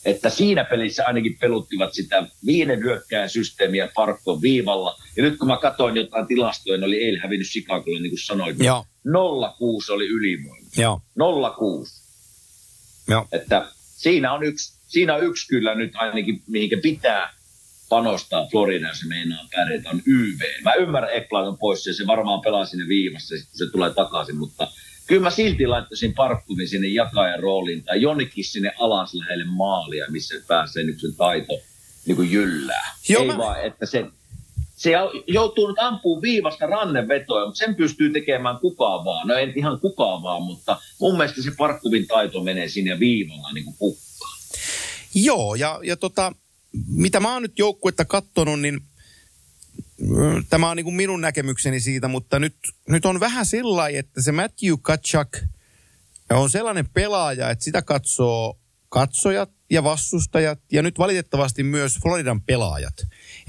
[0.05, 4.97] Että siinä pelissä ainakin peluttivat sitä viiden hyökkään systeemiä Parkko viivalla.
[5.17, 8.55] Ja nyt kun mä katsoin jotain tilastoja, ne oli eilen hävinnyt Chicagolle, niin kuin sanoit.
[8.59, 8.85] Joo.
[9.07, 9.11] 0-6
[9.89, 10.67] oli ylivoima.
[10.77, 11.01] Joo.
[11.19, 11.21] 0-6.
[13.07, 13.27] Joo.
[13.31, 17.33] Että siinä on yksi, siinä on yksi kyllä nyt ainakin, mihinkä pitää
[17.89, 20.39] panostaa Florida, jos se meinaa pärjätä, on YV.
[20.63, 24.37] Mä ymmärrän, Ekblad on pois ja se varmaan pelaa sinne viivassa, kun se tulee takaisin,
[24.37, 24.67] mutta
[25.07, 30.35] kyllä mä silti laittaisin Parkkumin sinne jakajan rooliin tai jonnekin sinne alas lähelle maalia, missä
[30.47, 31.53] pääsee nyt sen taito
[32.05, 32.95] niin kuin jyllää.
[33.09, 34.05] Joo, Ei mä- vaan, että se,
[34.75, 34.91] se
[35.27, 39.27] joutuu nyt ampumaan viivasta rannevetoja, mutta sen pystyy tekemään kukaan vaan.
[39.27, 43.65] No en ihan kukaan vaan, mutta mun mielestä se Parkkuvin taito menee sinne viivalla niin
[43.65, 44.39] kuin pukkaan.
[45.15, 46.33] Joo, ja, ja tota,
[46.87, 48.81] mitä mä oon nyt joukkuetta kattonut, niin
[49.99, 52.55] mm, tämä on niin kuin minun näkemykseni siitä, mutta nyt,
[52.89, 55.37] nyt on vähän sillä että se Matthew Kachak
[56.29, 58.59] on sellainen pelaaja, että sitä katsoo
[58.89, 62.93] katsojat ja vastustajat ja nyt valitettavasti myös Floridan pelaajat.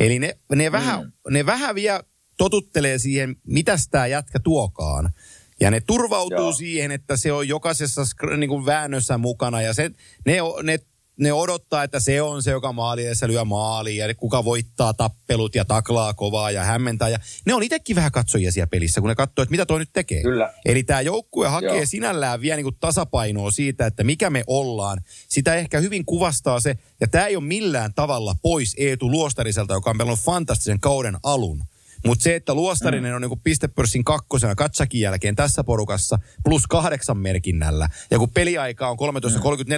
[0.00, 1.34] Eli ne, ne, vähän, Mm.
[1.34, 2.02] ne vähän vielä
[2.38, 5.12] totuttelee siihen, mitä tämä jätkä tuokaan.
[5.60, 6.52] Ja ne turvautuu Joo.
[6.52, 8.02] siihen, että se on jokaisessa
[8.36, 9.90] niin kuin väännössä mukana ja se,
[10.26, 10.78] ne, ne,
[11.20, 15.54] ne odottaa, että se on se, joka maali edessä lyö maaliin ja kuka voittaa tappelut
[15.54, 17.08] ja taklaa kovaa ja hämmentää.
[17.08, 19.90] Ja ne on itsekin vähän katsojia siellä pelissä, kun ne katsoo, että mitä toi nyt
[19.92, 20.22] tekee.
[20.22, 20.52] Kyllä.
[20.64, 21.86] Eli tämä joukkue hakee Joo.
[21.86, 25.00] sinällään vielä niin tasapainoa siitä, että mikä me ollaan.
[25.28, 29.90] Sitä ehkä hyvin kuvastaa se, ja tämä ei ole millään tavalla pois Eetu Luostariselta, joka
[29.90, 31.64] on pelannut fantastisen kauden alun.
[32.06, 33.16] Mutta se, että Luostarinen mm.
[33.16, 38.96] on niin pistepörssin kakkosena Katsakin jälkeen tässä porukassa plus kahdeksan merkinnällä, ja kun peliaika on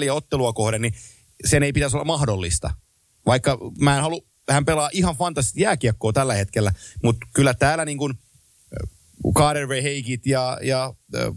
[0.06, 0.94] 13.34 ottelua kohden, niin
[1.44, 2.70] sen ei pitäisi olla mahdollista.
[3.26, 4.20] Vaikka mä en halua,
[4.50, 6.72] hän pelaa ihan fantastista jääkiekkoa tällä hetkellä,
[7.02, 8.14] mutta kyllä täällä niin kuin
[9.34, 11.34] Carter Heikit ja, ja äh,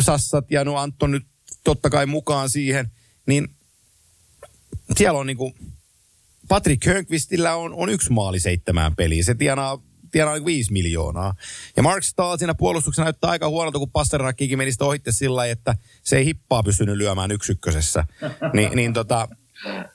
[0.00, 1.26] Sassat ja no Anton nyt
[1.64, 2.90] totta kai mukaan siihen,
[3.26, 3.48] niin
[4.96, 5.54] siellä on niinku,
[6.48, 9.24] Patrick Hönkvistillä on, on yksi maali seitsemään peliin.
[9.24, 9.82] Se tienaa,
[10.12, 11.34] tienaa niinku viisi miljoonaa.
[11.76, 15.52] Ja Mark Stahl siinä puolustuksessa näyttää aika huonolta, kun Pasternakikin meni sitä ohitte sillä lailla,
[15.52, 18.04] että se ei hippaa pystynyt lyömään yksikkösessä.
[18.52, 19.28] Ni, niin, tota,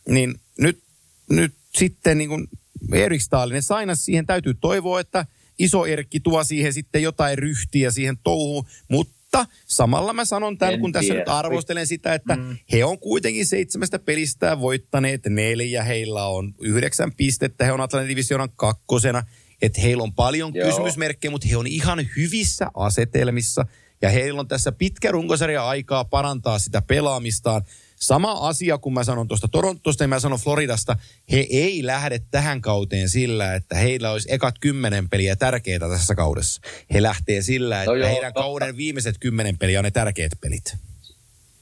[0.08, 0.84] niin nyt,
[1.30, 2.48] nyt sitten niin kuin
[2.94, 5.26] Erik Staalinen sainas siihen täytyy toivoa, että
[5.60, 10.80] iso Erkki tuo siihen sitten jotain ryhtiä siihen touhuun, mutta samalla mä sanon tämän, En
[10.80, 11.20] kun tässä tiedä.
[11.20, 12.58] nyt arvostelen sitä, että mm.
[12.72, 18.50] he on kuitenkin seitsemästä pelistä voittaneet neljä, heillä on yhdeksän pistettä, he on Atlantin divisioonan
[18.56, 19.24] kakkosena,
[19.62, 20.68] että heillä on paljon Joo.
[20.70, 23.66] kysymysmerkkejä, mutta he on ihan hyvissä asetelmissa
[24.02, 27.62] ja heillä on tässä pitkä runkosarja aikaa parantaa sitä pelaamistaan.
[27.96, 30.96] Sama asia, kun mä sanon tuosta Torontosta ja mä sanon Floridasta,
[31.32, 36.62] he ei lähde tähän kauteen sillä, että heillä olisi ekat kymmenen peliä tärkeitä tässä kaudessa.
[36.94, 38.42] He lähtee sillä, että No joo, heidän totta.
[38.48, 40.76] kauden viimeiset kymmenen peliä on ne tärkeät pelit.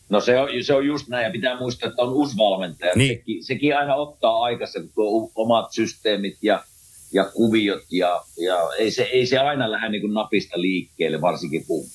[0.10, 2.92] No se on, se on just näin, ja pitää muistaa, että on uusi valmentaja.
[2.96, 3.18] Niin.
[3.18, 6.64] Sekin, sekin aina ottaa aikansa, kun u- omat systeemit ja,
[7.14, 11.86] ja kuviot, ja, ja ei, se, ei se aina lähde niin napista liikkeelle, varsinkin kun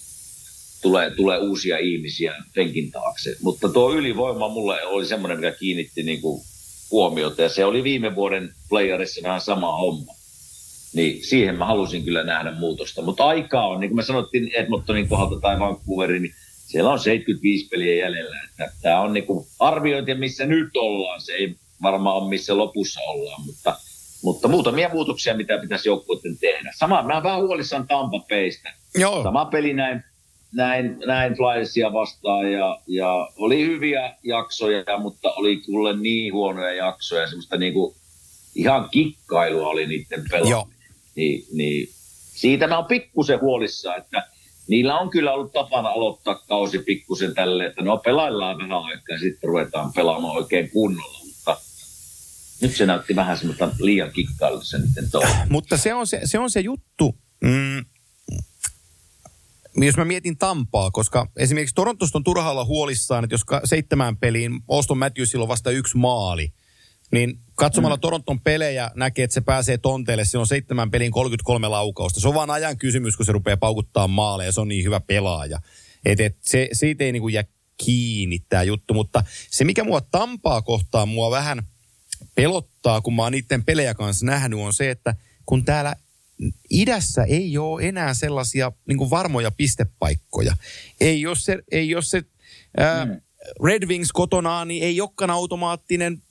[0.82, 3.36] tulee, tulee uusia ihmisiä penkin taakse.
[3.42, 6.42] Mutta tuo ylivoima mulle oli semmoinen, mikä kiinnitti niin kuin
[6.90, 10.12] huomiota, ja se oli viime vuoden playerissa vähän sama homma.
[10.92, 13.02] Niin siihen mä halusin kyllä nähdä muutosta.
[13.02, 16.34] Mutta aikaa on, niin kuin me sanottiin Edmontonin kohdalta tai Vancouverin, niin
[16.66, 18.36] siellä on 75 peliä jäljellä.
[18.44, 19.24] Että tämä on niin
[19.58, 21.20] arviointi, missä nyt ollaan.
[21.20, 23.76] Se ei varmaan ole, missä lopussa ollaan, mutta,
[24.22, 26.72] mutta muutamia muutoksia, mitä pitäisi joukkueiden tehdä.
[26.76, 28.72] Sama, mä vähän huolissaan Tampa Baystä.
[28.94, 29.22] Joo.
[29.22, 30.04] Sama peli näin,
[30.52, 37.26] näin, näin Flyersia vastaan ja, ja oli hyviä jaksoja, mutta oli kuule niin huonoja jaksoja.
[37.26, 37.96] Semmoista niinku,
[38.54, 40.80] ihan kikkailua oli niiden pelaaminen.
[41.14, 41.88] Niin, niin,
[42.34, 44.28] siitä mä oon pikkusen huolissa, että
[44.68, 49.18] niillä on kyllä ollut tapana aloittaa kausi pikkusen tälle, että no pelaillaan vähän aikaa ja
[49.18, 51.19] sitten ruvetaan pelaamaan oikein kunnolla,
[52.60, 55.32] nyt se näytti vähän semmoista liian kikkailu se niiden touhu.
[55.48, 57.84] Mutta se on se, se, on se juttu, mm,
[59.76, 64.60] jos mä mietin Tampaa, koska esimerkiksi Torontosta on turha olla huolissaan, että jos seitsemään peliin
[64.68, 66.52] Auston Matthewsilla on vasta yksi maali,
[67.12, 68.00] niin katsomalla mm.
[68.00, 70.24] Toronton pelejä näkee, että se pääsee tonteelle.
[70.24, 72.20] Se on seitsemän peliin 33 laukausta.
[72.20, 74.52] Se on vaan ajan kysymys, kun se rupeaa paukuttaa maaleja.
[74.52, 75.58] Se on niin hyvä pelaaja.
[76.04, 77.44] Et, et se, siitä ei niinku jää
[77.84, 78.94] kiinni tämä juttu.
[78.94, 81.62] Mutta se, mikä mua Tampaa kohtaa, mua vähän
[82.42, 85.14] pelottaa, kun mä oon niiden pelejä kanssa nähnyt, on se, että
[85.46, 85.94] kun täällä
[86.70, 90.56] idässä ei ole enää sellaisia niin kuin varmoja pistepaikkoja.
[91.00, 92.22] Ei jos se, ei jos se
[92.76, 93.20] ää, Mm.
[93.64, 96.22] Red Wings kotonaan, niin ei olekaan automaattinen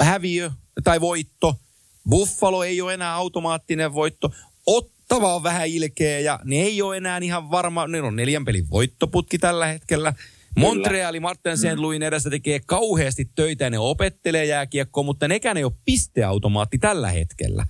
[0.00, 0.50] häviö
[0.84, 1.60] tai voitto.
[2.08, 4.30] Buffalo ei ole enää automaattinen voitto.
[4.66, 7.86] Ottava on vähän ilkeä ja ne ei ole enää ihan varma.
[7.86, 10.14] Ne on neljän pelin voittoputki tällä hetkellä.
[10.56, 11.64] Montreali Martin St.
[11.76, 17.08] Louisin edessä tekee kauheasti töitä ja ne opettelee jääkiekkoa, mutta nekään ei ole pisteautomaatti tällä
[17.10, 17.66] hetkellä.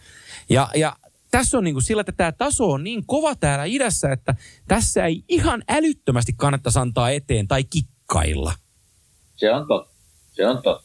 [0.51, 0.97] Ja, ja
[1.31, 4.35] tässä on niin kuin sillä, että tämä taso on niin kova täällä idässä, että
[4.69, 8.53] tässä ei ihan älyttömästi kannattaisi antaa eteen tai kikkailla.
[9.37, 9.95] Se on totta.
[10.33, 10.85] Se on totta.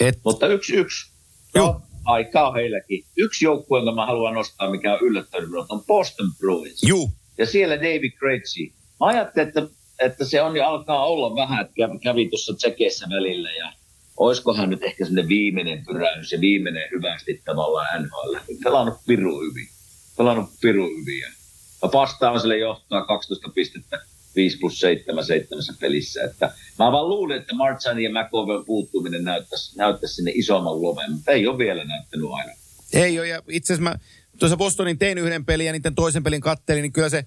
[0.00, 1.10] Et, Mutta yksi yksi.
[1.54, 1.82] Joo.
[2.04, 3.04] Aikaa on heilläkin.
[3.16, 6.82] Yksi joukkue, jonka mä haluan nostaa, mikä on yllättänyt on Boston Bruins.
[6.82, 8.72] juu, Ja siellä David Krejci.
[9.00, 9.68] Mä ajattelin, että,
[9.98, 13.72] että se on jo alkaa olla vähän, että kävi, tuossa tsekeissä välillä ja
[14.16, 18.36] oiskohan nyt ehkä sinne viimeinen pyräys ja viimeinen hyvästi tavallaan NHL.
[18.64, 19.68] Pelannut piru hyvin.
[20.16, 21.20] Pelannut piru hyvin.
[21.20, 24.00] Ja sille johtaa 12 pistettä
[24.36, 26.24] 5 plus 7 seitsemässä pelissä.
[26.24, 31.32] Että mä vaan luulin, että Marchani ja McCoven puuttuminen näyttäisi, näyttäisi sinne isomman loven, mutta
[31.32, 32.52] ei ole vielä näyttänyt aina.
[32.92, 33.98] Ei ole, ja itse asiassa mä
[34.38, 37.24] tuossa Bostonin tein yhden pelin ja niiden toisen pelin kattelin, niin kyllä se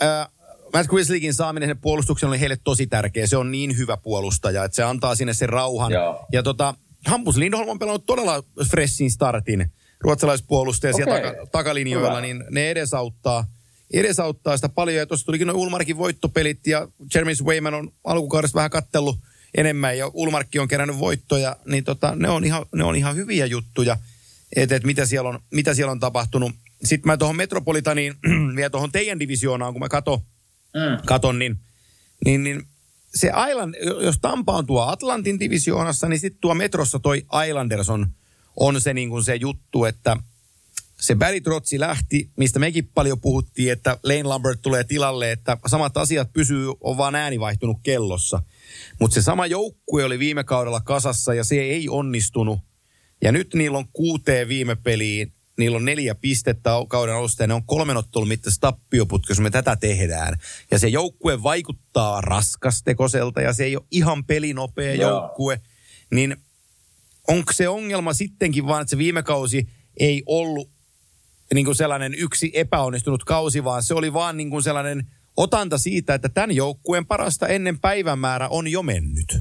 [0.00, 0.28] ää,
[0.72, 3.26] Matt Grizzlykin saaminen puolustuksen oli heille tosi tärkeä.
[3.26, 5.92] Se on niin hyvä puolustaja, että se antaa sinne sen rauhan.
[5.92, 6.26] Joo.
[6.32, 6.74] Ja tota,
[7.06, 11.30] Hampus Lindholm on pelannut todella freshin startin ruotsalaispuolustaja siellä Okei.
[11.30, 12.20] taka, takalinjoilla, Hyvä.
[12.20, 13.46] niin ne edesauttaa,
[13.92, 14.96] edesauttaa sitä paljon.
[14.96, 19.18] Ja tuossa tulikin noin Ulmarkin voittopelit ja Jeremy Swayman on alkukaudesta vähän kattellut
[19.54, 23.46] enemmän ja Ulmarkki on kerännyt voittoja, niin tota, ne, on ihan, ne on ihan hyviä
[23.46, 23.96] juttuja,
[24.56, 26.52] että et mitä, siellä on, mitä siellä on tapahtunut.
[26.84, 28.14] Sitten mä tuohon Metropolitaniin,
[28.56, 30.20] vielä tuohon teidän divisioonaan, kun mä katon,
[30.74, 31.06] Mm.
[31.06, 31.58] katon niin,
[32.24, 32.62] niin, niin
[33.14, 38.06] se Island, jos Tampa on tuo Atlantin divisioonassa, niin sitten tuo Metrossa toi Islanders on,
[38.56, 40.16] on se, niin kuin se juttu, että
[41.00, 45.96] se Barry Trotsi lähti, mistä mekin paljon puhuttiin, että Lane Lambert tulee tilalle, että samat
[45.96, 48.42] asiat pysyy, on vaan ääni vaihtunut kellossa.
[49.00, 52.60] Mutta se sama joukkue oli viime kaudella kasassa ja se ei onnistunut.
[53.22, 57.54] Ja nyt niillä on kuuteen viime peliin, niillä on neljä pistettä kauden alusta ja ne
[57.54, 60.38] on kolmen ottelun mittaisessa tappioputkessa, jos me tätä tehdään.
[60.70, 65.10] Ja se joukkue vaikuttaa raskastekoselta ja se ei ole ihan pelinopea Joo.
[65.10, 65.60] joukkue.
[66.10, 66.36] Niin
[67.28, 70.70] onko se ongelma sittenkin vaan, että se viime kausi ei ollut
[71.54, 75.06] niin kuin sellainen yksi epäonnistunut kausi, vaan se oli vaan niin kuin sellainen
[75.36, 79.38] otanta siitä, että tämän joukkueen parasta ennen päivämäärä on jo mennyt.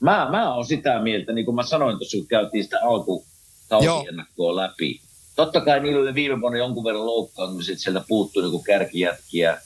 [0.00, 2.80] Mä, mä oon sitä mieltä, niin kuin mä sanoin tuossa, kun käytiin sitä
[3.76, 5.00] alkukausiennakkoa läpi.
[5.36, 9.58] Totta kai niillä oli viime vuonna jonkun verran loukkaantumisia, että sieltä puuttui niin kärkijätkiä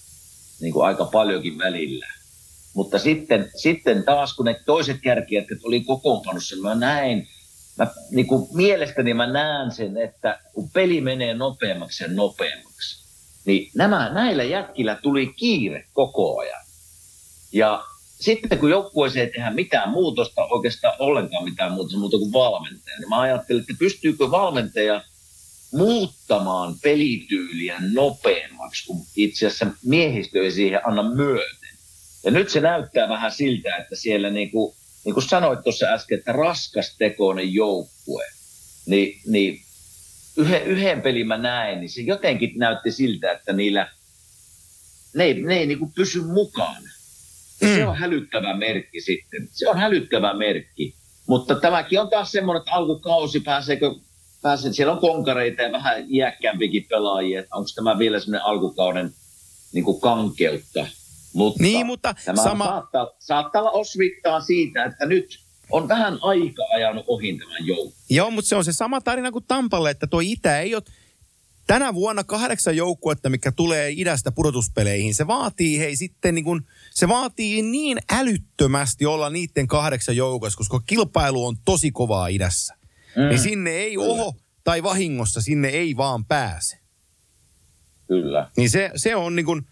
[0.60, 2.06] niin kuin aika paljonkin välillä.
[2.74, 7.28] Mutta sitten, sitten taas, kun ne toiset kärkijätkät oli kokoonpanossa, niin mä näin,
[7.78, 13.04] mä, niin kuin mielestäni mä näen sen, että kun peli menee nopeammaksi ja nopeammaksi,
[13.44, 16.62] niin nämä, näillä jätkillä tuli kiire koko ajan.
[17.52, 17.84] Ja
[18.22, 23.08] sitten kun joukkueeseen ei tehdä mitään muutosta, oikeastaan ollenkaan mitään muuta, muuta kuin valmentaja, niin
[23.08, 25.04] mä ajattelin, että pystyykö valmentaja
[25.72, 31.68] muuttamaan pelityyliä nopeammaksi, kun itse asiassa miehistö ei siihen anna myöten.
[32.24, 36.18] Ja nyt se näyttää vähän siltä, että siellä niin kuin, niin kuin sanoit tuossa äsken,
[36.18, 38.24] että raskastekoinen joukkue,
[38.86, 39.62] niin, niin
[40.36, 43.90] yhden, yhden pelin mä näin, niin se jotenkin näytti siltä, että niillä,
[45.14, 46.91] ne ei, ne ei niin kuin pysy mukana.
[47.62, 47.74] Mm.
[47.74, 49.48] Se on hälyttävä merkki sitten.
[49.52, 50.94] Se on hälyttävä merkki.
[51.26, 53.94] Mutta tämäkin on taas semmoinen, että alkukausi pääseekö,
[54.42, 57.40] pääsee, siellä on konkareita ja vähän iäkkäämpikin pelaajia.
[57.40, 59.12] Että onko tämä vielä semmoinen alkukauden
[59.72, 60.86] niin kuin kankeutta.
[61.32, 65.38] Mutta, Niin, mutta tämä sama- saattaa, saattaa olla osvittaa siitä, että nyt
[65.70, 67.92] on vähän aika ajanut ohi tämän joukon.
[68.10, 70.82] Joo, mutta se on se sama tarina kuin Tampalle, että tuo Itä ei ole...
[71.66, 77.08] Tänä vuonna kahdeksan joukkuetta, mikä tulee idästä pudotuspeleihin, se vaatii hei sitten niin kun, se
[77.08, 82.74] vaatii niin älyttömästi olla niiden kahdeksan joukossa, koska kilpailu on tosi kovaa idässä.
[83.16, 83.28] Mm.
[83.28, 86.78] Niin sinne ei oho tai vahingossa, sinne ei vaan pääse.
[88.08, 88.50] Kyllä.
[88.56, 89.66] Niin se, se on niin kuin,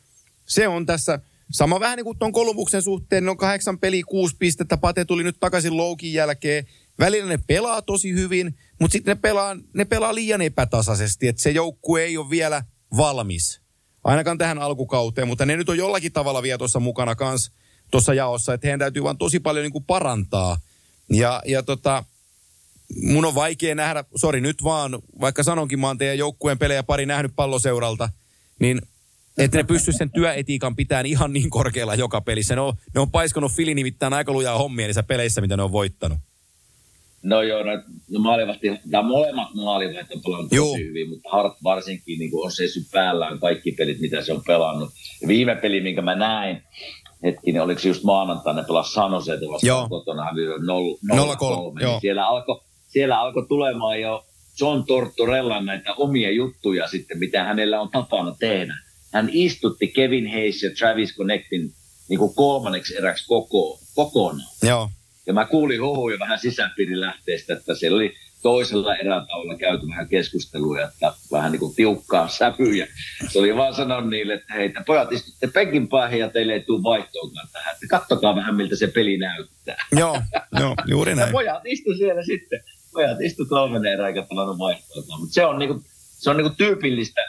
[0.47, 4.37] se on tässä sama vähän niin kuin tuon Kolumbuksen suhteen, ne on kahdeksan peliä, kuusi
[4.39, 6.67] pistettä, Pate tuli nyt takaisin loukin jälkeen.
[6.99, 11.51] Välillä ne pelaa tosi hyvin, mutta sitten ne pelaa, ne pelaa liian epätasaisesti, että se
[11.51, 12.65] joukkue ei ole vielä
[12.97, 13.61] valmis.
[14.11, 17.53] Ainakaan tähän alkukauteen, mutta ne nyt on jollakin tavalla vielä tuossa mukana kans
[17.91, 20.61] tuossa jaossa, että heidän täytyy vaan tosi paljon niin kuin parantaa.
[21.11, 22.05] Ja, ja tota,
[23.03, 27.07] mun on vaikea nähdä, sori nyt vaan, vaikka sanonkin, mä oon teidän joukkueen pelejä pari
[27.07, 28.09] nähnyt palloseuralta,
[28.59, 28.83] niin
[29.39, 32.55] että ne pystyisi sen työetiikan pitämään ihan niin korkealla joka pelissä.
[32.55, 35.73] Ne on, ne on paiskonut Fili nimittäin aika lujaa hommia niissä peleissä, mitä ne on
[35.73, 36.19] voittanut.
[37.23, 37.71] No joo, no,
[38.11, 40.67] no maalivahti, nämä molemmat maalivahti on pelannut Joo.
[40.67, 44.43] tosi hyvin, mutta Hart varsinkin niin kuin on seissyt päällään kaikki pelit, mitä se on
[44.47, 44.91] pelannut.
[45.23, 46.63] Ja viime peli, minkä mä näin,
[47.23, 49.53] hetkinen, oliko se just maanantaina, ne pelasi Sanoseita Joo.
[49.53, 51.75] vastaan kotona, hävisi 0-3, joo.
[51.79, 54.25] Niin siellä alkoi siellä alko tulemaan jo
[54.61, 58.75] John Tortorellan näitä omia juttuja sitten, mitä hänellä on tapana tehdä.
[59.13, 61.73] Hän istutti Kevin Hayes ja Travis Connectin
[62.09, 64.49] niin kuin kolmanneksi eräksi koko, kokonaan.
[64.63, 64.91] Joo.
[65.31, 71.13] Ja mä kuulin huhuja vähän sisäpiirilähteistä, että siellä oli toisella erätaululla käyty vähän keskustelua, että
[71.33, 72.87] vähän niin kuin tiukkaa sävyjä.
[73.33, 76.61] Se oli vaan sanonut niille, että hei, te pojat istutte penkin päähän ja teille ei
[76.61, 77.75] tule vaihtoonkaan tähän.
[77.75, 79.87] Että kattokaa vähän, miltä se peli näyttää.
[79.97, 80.23] Joo,
[80.61, 81.33] joo, juuri Ja näin.
[81.33, 82.61] pojat istu siellä sitten.
[82.93, 85.21] Pojat istu kolmen erää eikä pelannut vaihtoonkaan.
[85.21, 85.83] Mutta se on, niinku,
[86.19, 87.21] se on niinku tyypillistä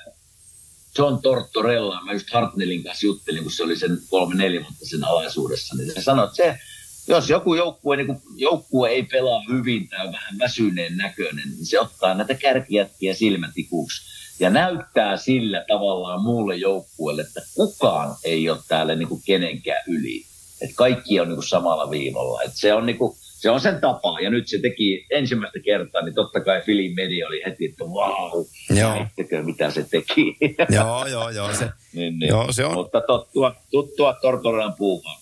[0.98, 2.02] John Tortorella.
[2.06, 5.76] Mä just Hartnellin kanssa juttelin, kun se oli sen kolme neljä vuotta sen alaisuudessa.
[5.76, 6.60] Niin se sanoi, että se,
[7.08, 11.80] jos joku joukkue, niin joukkue ei pelaa hyvin tai on vähän väsyneen näköinen, niin se
[11.80, 18.96] ottaa näitä kärkijätkiä silmätikuksi ja näyttää sillä tavallaan muulle joukkueelle, että kukaan ei ole täällä
[18.96, 20.26] niin kuin kenenkään yli.
[20.62, 22.42] Että kaikki on niin kuin samalla viivalla.
[22.42, 24.20] Et se, on niin kuin, se on sen tapa.
[24.20, 28.46] Ja nyt se teki ensimmäistä kertaa, niin totta kai Filin media oli heti, että vau,
[28.70, 30.38] näittekö mitä se teki.
[30.70, 31.54] Joo, joo, joo.
[31.54, 32.30] Se, niin, niin.
[32.30, 32.74] Joo, se on.
[32.74, 35.21] Mutta tottua, tuttua Tortorelan puuhaa.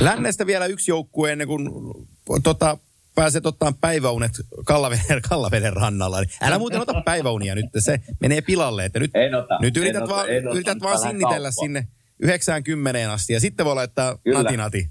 [0.00, 1.70] Lännestä vielä yksi joukkue ennen kuin
[2.42, 2.78] tota,
[3.14, 4.32] pääset ottaa päiväunet
[4.64, 6.20] Kallaveden, Kallaveden rannalla.
[6.20, 8.84] Niin älä muuten ota päiväunia nyt, se menee pilalle.
[8.84, 11.64] Että nyt, En ota, nyt en yrität, ota, vaan, en ota, yrität vaan sinnitellä kauppaa.
[11.64, 11.88] sinne
[12.18, 14.42] 90 asti ja sitten voi laittaa Kyllä.
[14.42, 14.88] nati nati.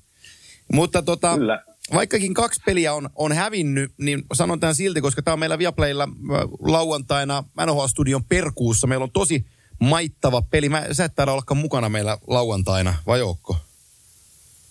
[0.73, 1.63] Mutta tota, Kyllä.
[1.93, 6.09] vaikkakin kaksi peliä on, on hävinnyt, niin sanon tämän silti, koska tämä on meillä Viaplaylla
[6.59, 8.87] lauantaina NHL-studion perkuussa.
[8.87, 9.45] Meillä on tosi
[9.79, 10.69] maittava peli.
[10.69, 13.57] Mä, sä et taida ollakaan mukana meillä lauantaina, vai ootko?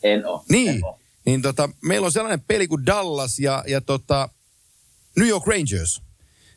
[0.03, 0.41] En ole.
[0.49, 0.99] Niin, En oo.
[1.27, 4.29] niin tota, meillä on sellainen peli kuin Dallas ja, ja tota,
[5.17, 6.03] New York Rangers.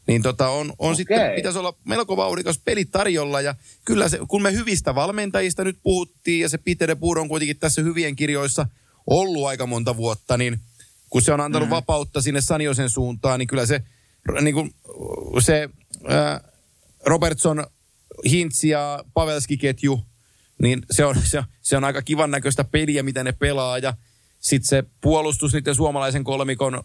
[0.07, 0.95] Niin tota, on, on Okei.
[0.95, 5.77] sitten, pitäisi olla melko vauhdikas peli tarjolla ja kyllä se, kun me hyvistä valmentajista nyt
[5.83, 8.65] puhuttiin ja se Peter de Boer on kuitenkin tässä hyvien kirjoissa
[9.07, 10.59] ollut aika monta vuotta, niin
[11.09, 11.75] kun se on antanut mm.
[11.75, 13.81] vapautta sinne Saniosen suuntaan, niin kyllä se,
[14.41, 14.73] niin kuin,
[15.39, 15.69] se
[16.07, 16.41] ää,
[17.05, 17.67] Robertson,
[18.29, 20.01] Hintz ja Pavelski-ketju,
[20.61, 23.77] niin se on, se, on- se on aika kivan näköistä peliä, mitä ne pelaa.
[23.77, 23.93] Ja
[24.39, 26.83] sitten se puolustus niiden suomalaisen kolmikon,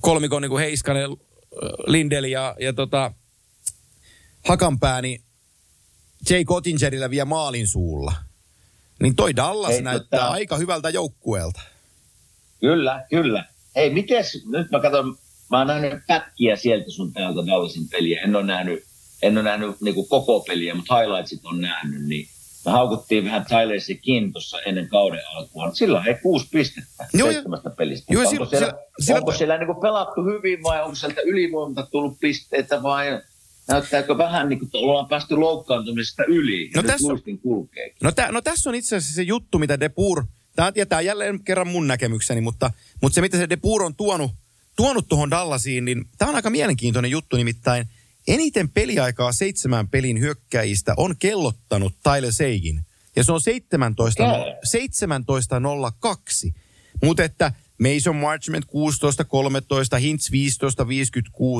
[0.00, 1.16] kolmikon niin kuin Heiskanen, äh,
[1.86, 3.12] Lindeli ja, ja tota,
[4.48, 5.22] Hakanpää, niin
[6.30, 8.14] Jay Cottingerillä vie maalin suulla.
[9.02, 11.60] Niin toi Dallas Hei, näyttää tota- aika hyvältä joukkueelta.
[12.60, 13.44] Kyllä, kyllä.
[13.76, 15.16] Hei, mites, nyt mä katson,
[15.50, 18.20] mä oon nähnyt pätkiä sieltä sun täältä Dallasin peliä.
[18.22, 18.84] En ole nähnyt,
[19.22, 22.28] en ole nähnyt niin koko peliä, mutta highlightsit on nähnyt, niin
[22.64, 25.74] me haukuttiin vähän Tyler Sekin tuossa ennen kauden alkua.
[25.74, 28.12] Silloin ei kuusi pistettä Joo, seitsemästä pelistä.
[28.12, 31.86] joo, onko sillä- siellä, sillä- sillä- onko siellä niin pelattu hyvin vai onko sieltä ylivoimalta
[31.90, 33.20] tullut pisteitä vai
[33.68, 36.70] näyttääkö vähän niin kuin ollaan päästy loukkaantumisesta yli?
[36.76, 37.08] No tässä
[37.42, 37.94] kulkee.
[38.02, 40.24] No, tä, no tässä on itse asiassa se juttu, mitä Depur,
[40.56, 42.70] tämä tietää jälleen kerran mun näkemykseni, mutta,
[43.02, 44.30] mutta se mitä se Depur on tuonut,
[44.76, 47.88] tuonut tuohon Dallasiin, niin tämä on aika mielenkiintoinen juttu, nimittäin
[48.28, 52.80] eniten peliaikaa seitsemän pelin hyökkäjistä on kellottanut Tyler Seigin.
[53.16, 54.54] Ja se on 17, Okei.
[56.46, 56.52] 17.02.
[57.02, 58.64] Mutta että Mason Marchment
[59.96, 60.34] 16-13, Hintz 15-56,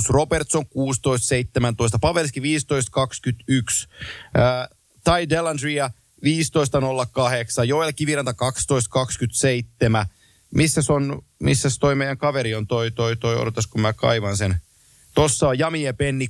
[0.08, 0.68] Robertson 16-17,
[2.00, 2.48] Pavelski 15-21, äh,
[5.04, 5.90] Ty Delandria
[6.24, 6.28] 15-08,
[7.66, 8.34] Joel Kiviranta 12-27.
[10.54, 14.60] Missäs on, missäs toi meidän kaveri on toi, toi, toi, odotas kun mä kaivan sen.
[15.14, 16.28] Tossa on Jami ja Penni,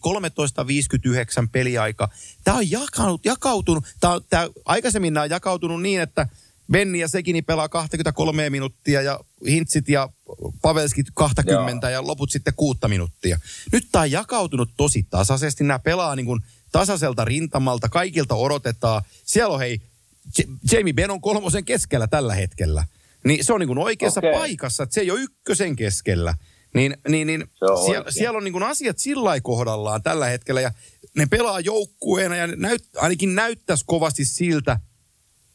[1.43, 2.09] 13.59 peliaika.
[2.45, 6.27] Tämä on jakanut, jakautunut, tää, tää, aikaisemmin nämä on jakautunut niin, että
[6.73, 10.09] Benni ja Sekini pelaa 23 minuuttia ja Hintsit ja
[10.63, 13.41] Pavelskit 20 ja loput sitten kuutta minuuttia.
[13.73, 15.65] Nyt tämä on jakautunut tosi tasaisesti.
[15.65, 16.41] Nämä pelaa niin kuin
[16.73, 19.03] tasaiselta rintamalta, kaikilta odotetaan.
[19.25, 19.81] Siellä on hei,
[20.73, 22.87] Jamie Ben on kolmosen keskellä tällä hetkellä.
[23.25, 24.33] Niin se on niin kuin oikeassa Okei.
[24.33, 26.35] paikassa, että se ei ole ykkösen keskellä.
[26.75, 27.45] Niin, niin, niin
[27.87, 30.71] siellä, siellä on niin kuin asiat sillä kohdallaan tällä hetkellä ja
[31.17, 34.81] ne pelaa joukkueena ja näyt, ainakin näyttäisi kovasti siltä,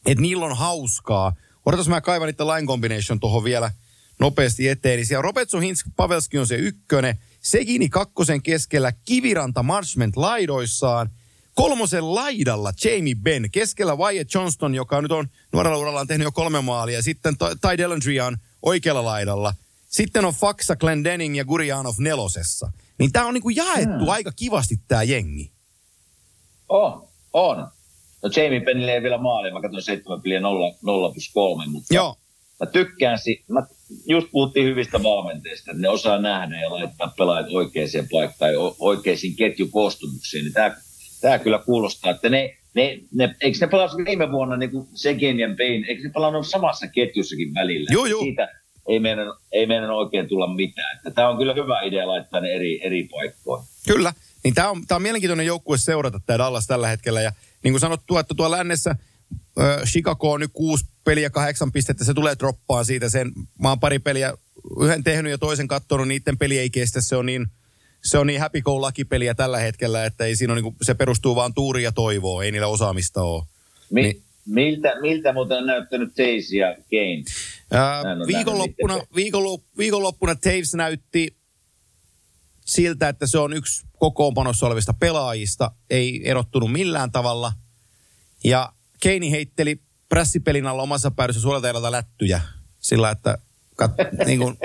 [0.06, 1.36] että niillä on hauskaa.
[1.66, 3.72] Odotas mä kaivan niitä line combination tuohon vielä
[4.20, 4.98] nopeasti eteen.
[4.98, 7.18] Niin siellä Robertson, Hintz, Pavelski on se ykkönen.
[7.42, 11.10] Segini kakkosen keskellä, Kiviranta, Marchment laidoissaan.
[11.54, 16.32] Kolmosen laidalla Jamie Benn, keskellä Wyatt Johnston, joka nyt on nuorella uralla on tehnyt jo
[16.32, 17.02] kolme maalia.
[17.02, 19.54] Sitten Ty- Dellandrea on oikealla laidalla.
[19.98, 22.72] Sitten on Faksa, Glendening ja Gurianov nelosessa.
[23.00, 24.10] Niin tää on niinku jaettu Hmm.
[24.10, 25.52] aika kivasti tää jengi.
[26.70, 27.58] On, on.
[28.24, 31.94] No Jamie Pennille ei vielä maali, mä katsoin 7 peliä 0, 0 plus 3, mutta
[31.94, 32.16] Joo,
[32.60, 33.68] mä tykkään, si- mä
[34.08, 39.36] just puhuttiin hyvistä valmenteista, että ne osaa nähdä ja laittaa pelaajat oikeaan paikkaan ja oikeisiin
[39.36, 40.82] ketjukoostumuksiin, niin tää,
[41.22, 45.40] tää kyllä kuulostaa, että ne, ne, ne eikö ne pelasi viime vuonna niin kuin Segin
[45.40, 47.90] ja Bain, eikö ne pelannut samassa ketjussakin välillä?
[47.94, 48.22] Joo, joo.
[48.22, 48.48] Siitä
[48.88, 50.98] ei meidän, ei meidän oikein tulla mitään.
[50.98, 53.68] Että Tämä on kyllä hyvä idea laittaa ne eri, eri paikkoihin.
[53.88, 54.14] Kyllä.
[54.44, 57.22] Niin tämä on, tää on mielenkiintoinen joukkue seurata tämä Dallas tällä hetkellä.
[57.22, 57.32] Ja
[57.64, 58.96] niin kuin sanottu, että tuolla lännessä
[59.60, 63.10] Ö, Chicago on nyt kuusi peliä, kahdeksan pistettä, se tulee droppaan siitä.
[63.10, 63.32] Sen,
[63.62, 64.34] mä oon pari peliä,
[64.82, 67.48] yhden tehnyt ja toisen katsonut, niiden peli ei kestä, se on niin,
[68.04, 70.76] se on niin happy go lucky peliä tällä hetkellä, että ei siinä ole, niin kuin,
[70.82, 73.44] se perustuu vaan tuuriin ja toivoon, ei niillä osaamista ole.
[73.92, 74.24] Mi- Niin.
[74.48, 77.24] Miltä, miltä muuten on näyttänyt Teisi ja Kane?
[78.16, 81.38] Ole viikonloppuna, nähnyt viikonlop, viikonloppuna Taves näytti
[82.66, 87.54] siltä, että se on yksi kokoonpanossa olevista pelaajista, ei erottunut millään tavalla.
[88.44, 92.42] Ja Keini heitteli prässipelin alla omassa päädyssä suojelta lättyjä
[92.80, 93.38] sillä, että
[93.76, 93.92] kat,
[94.26, 94.58] niin kuin,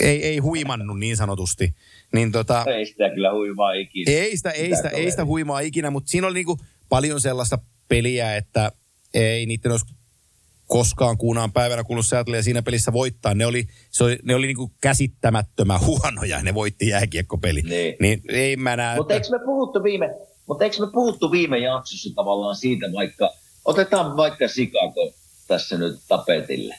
[0.00, 1.74] ei, ei huimannut niin sanotusti.
[2.12, 4.12] Niin tota, Ei sitä kyllä huimaa ikinä.
[4.12, 7.58] ei sitä, ei Sitä sitä, ei sitä huimaa ikinä, mutta siinä oli niinku paljon sellaista
[7.88, 8.72] peliä, että
[9.14, 9.86] ei niiden olisi
[10.68, 13.34] koskaan kuunaan päivänä kuullut Seattlea siinä pelissä voittaa.
[13.34, 17.62] Ne oli, se oli, ne oli niinku käsittämättömän huonoja ja ne voitti jääkiekkopeli.
[17.62, 17.96] Niin.
[18.00, 20.14] niin ei mä näe, Mutta eikö me puhuttu viime,
[20.46, 23.30] mutta eikö me puhuttu viime jaksossa tavallaan siitä vaikka,
[23.64, 25.12] otetaan vaikka Chicago
[25.48, 26.74] tässä nyt tapetille,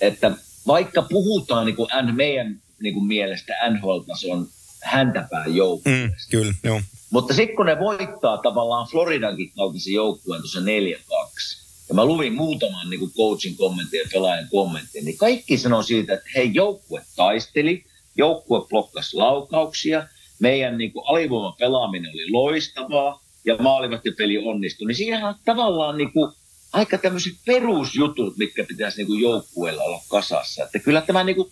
[0.00, 0.30] että
[0.66, 4.46] vaikka puhutaan niin kuin N, meidän niin kuin mielestä NHL-tason
[4.82, 6.80] häntäpään joukkueesta, mm, kyllä, joo.
[7.10, 12.90] mutta sitten kun ne voittaa tavallaan Floridankin kaltaisen joukkueen tuossa 4-2, ja mä luvin muutaman
[12.90, 17.84] niin coachin kommentin ja pelaajan kommentin, niin kaikki sanoo siitä, että hei, joukkue taisteli,
[18.16, 20.08] joukkue blokkasi laukauksia,
[20.38, 24.86] meidän niin kuin alivoimapelaaminen oli loistavaa, ja maalivahtipeli onnistui.
[24.86, 26.32] Niin siinähän on tavallaan niin kuin
[26.72, 30.64] aika tämmöiset perusjutut, mitkä pitäisi niin kuin joukkueella olla kasassa.
[30.64, 31.50] Että kyllä tämä niin kuin,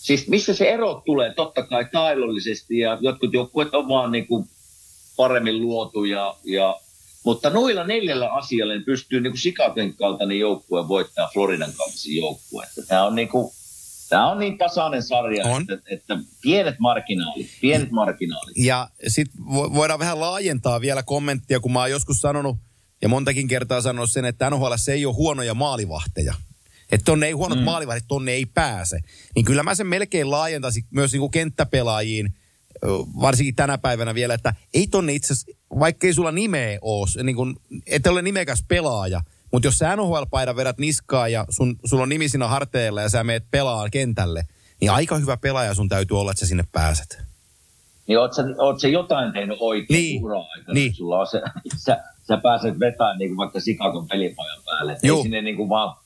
[0.00, 4.48] siis missä se ero tulee, totta kai taidollisesti, ja jotkut joukkueet on vaan niin kuin
[5.16, 6.80] paremmin luotu, ja, ja,
[7.26, 12.68] mutta noilla neljällä asialla niin pystyy niin kuin Chicagon kaltainen joukkue voittaa Floridan kaltaisen joukkueen.
[12.88, 13.52] Tämä on niin kuin,
[14.08, 15.62] Tämä on niin tasainen sarja, On.
[15.62, 18.56] että, että pienet marginaalit, pienet marginaalit.
[18.56, 22.56] Ja sitten voidaan vähän laajentaa vielä kommenttia, kun mä oon joskus sanonut,
[23.02, 26.34] ja montakin kertaa sanonut sen, että NHL ei ole huonoja maalivahteja.
[26.92, 27.64] Että tonne ei huonot mm.
[27.64, 29.00] maalivahdit, tonne ei pääse.
[29.34, 32.34] Niin kyllä mä sen melkein laajentaisin myös niinku kenttäpelaajiin,
[32.84, 32.88] ö,
[33.20, 37.36] varsinkin tänä päivänä vielä, että ei tonne itse asiassa, vaikka ei sulla nimeä ole, niin
[37.36, 37.56] kun,
[37.86, 39.20] et ole nimekäs pelaaja,
[39.52, 43.24] mutta jos sä NHL-paidan vedät niskaa ja sun, sulla on nimi siinä harteilla ja sä
[43.24, 44.44] meet pelaa kentälle,
[44.80, 47.18] niin aika hyvä pelaaja sun täytyy olla, että sä sinne pääset.
[48.08, 50.24] Niin oot sä, oot sä jotain tehnyt oikein Niin.
[50.24, 50.74] ura-aikana?
[50.74, 50.94] Niin.
[50.94, 51.42] Sulla on se,
[51.86, 54.98] sä, sä pääset vetämään niin kuin vaikka Sikakon pelipajan päälle.
[55.02, 55.16] Juu.
[55.18, 55.96] Ei sinne niin kuin vaan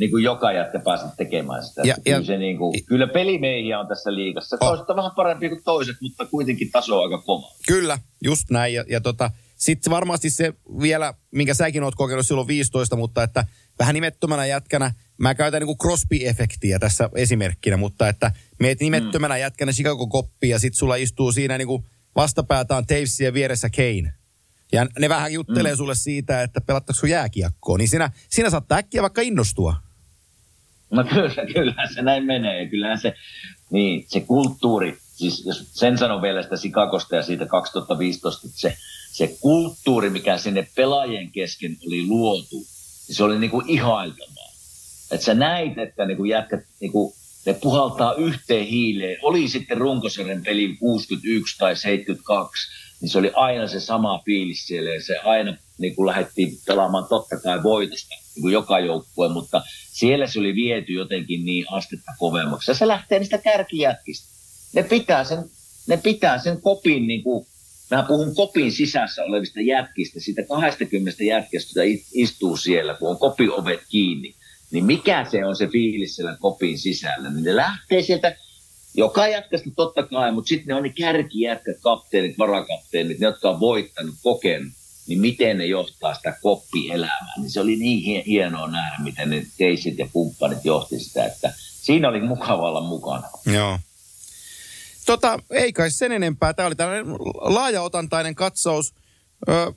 [0.00, 1.82] niin kuin joka jätkä pääse tekemään sitä.
[1.84, 4.58] Ja- kyllä, ja- se niin kuin, kyllä pelimiehiä on tässä liigassa.
[4.58, 7.52] Toiset on vähän parempi kuin toiset, mutta kuitenkin taso on aika kova.
[7.66, 8.74] Kyllä, just näin.
[8.74, 13.44] Ja, ja tota, sitten varmasti se vielä, minkä säkin oot kokenut silloin 15, mutta että
[13.78, 19.40] vähän nimettömänä jätkänä, mä käytän niin Crosby-efektiä tässä esimerkkinä, mutta että meet nimettömänä mm.
[19.40, 21.84] jätkänä Chicago koppiin ja sit sulla istuu siinä niin kuin
[22.16, 24.12] vastapäätään Taves ja vieressä Kane.
[24.72, 25.76] Ja ne vähän juttelee mm.
[25.76, 29.89] sulle siitä, että pelattaisiko jääkiekkoa, niin sinä, sinä saat äkkiä vaikka innostua.
[30.90, 32.66] No kyllä, kyllähän se näin menee.
[32.66, 33.14] Kyllähän se,
[33.70, 38.76] niin, se kulttuuri, siis jos sen sanon vielä sitä Sikakosta ja siitä 2015, että se,
[39.12, 42.56] se kulttuuri, mikä sinne pelaajien kesken oli luotu,
[43.08, 44.50] niin se oli niin kuin ihailtavaa.
[45.10, 47.14] Että sä näit, että niin kuin jätkät, niin kuin,
[47.46, 49.18] ne puhaltaa yhteen hiileen.
[49.22, 52.68] Oli sitten runkosarjan peli 61 tai 72,
[53.00, 57.06] niin se oli aina se sama fiilis siellä ja se aina niin kuin lähdettiin pelaamaan
[57.08, 59.62] totta kai voitosta niin kuin joka joukkue, mutta
[59.92, 62.70] siellä se oli viety jotenkin niin astetta kovemmaksi.
[62.70, 64.28] Ja se lähtee niistä kärkijätkistä.
[64.72, 65.50] Ne pitää sen,
[65.86, 67.46] ne pitää sen kopin, niin kuin,
[67.90, 73.80] mä puhun kopin sisässä olevista jätkistä, siitä 20 jätkästä, jota istuu siellä, kun on kopiovet
[73.88, 74.34] kiinni.
[74.70, 77.30] Niin mikä se on se fiilis siellä kopin sisällä?
[77.30, 78.36] Niin ne lähtee sieltä
[78.94, 83.60] joka jätkästä totta kai, mutta sitten ne on ne kärkijätkät, kapteenit, varakapteenit, ne, jotka on
[83.60, 84.72] voittanut, kokenut,
[85.10, 87.32] niin miten ne johtaa sitä koppielämää.
[87.36, 91.52] Niin se oli niin hie- hienoa nähdä, miten ne teisit ja kumppanit johti sitä, että
[91.82, 93.28] siinä oli mukava olla mukana.
[93.46, 93.78] Joo.
[95.06, 96.54] Tota, ei kai sen enempää.
[96.54, 98.94] Tämä oli tällainen laajaotantainen katsaus.
[99.48, 99.72] Ö,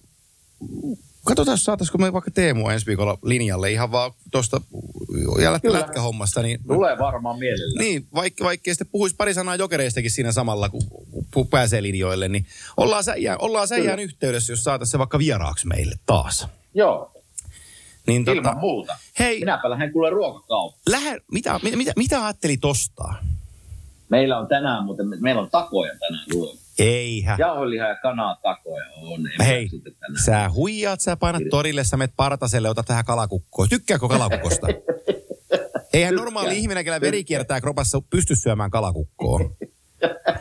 [1.25, 4.61] katsotaan, jos saataisiko me vaikka Teemu ensi viikolla linjalle ihan vaan tuosta
[5.63, 6.41] lätkähommasta.
[6.41, 7.79] Niin, Tulee varmaan mielellä.
[7.79, 10.81] niin, vaikka, vaikka sitten puhuisi pari sanaa jokereistakin siinä samalla, kun,
[11.33, 12.45] kun pääsee linjoille, niin
[12.77, 16.47] ollaan säijään, ollaan säijään yhteydessä, jos saataisiin se vaikka vieraaksi meille taas.
[16.73, 17.11] Joo,
[18.07, 18.97] Niin, ilman muuta.
[19.19, 20.81] Hei, Minäpä lähden kuule ruokakauppaan.
[20.89, 23.15] lähde, mitä, mitä, mitä, mitä ajattelit ostaa?
[24.09, 26.62] Meillä on tänään, mutta me- meillä on takoja tänään ruoka.
[26.79, 27.39] Eihän.
[27.39, 29.21] Jauhelihaa ja kanaa takoja on.
[29.45, 29.69] Hei,
[30.25, 33.69] sä huijaat, sä painat torille, sä menet partaselle, otat tähän kalakukkoon.
[33.69, 34.67] Tykkääkö kalakukosta?
[35.93, 39.39] Eihän normaali ihminen, kellä veri kiertää kropassa, pysty syömään kalakukkoa.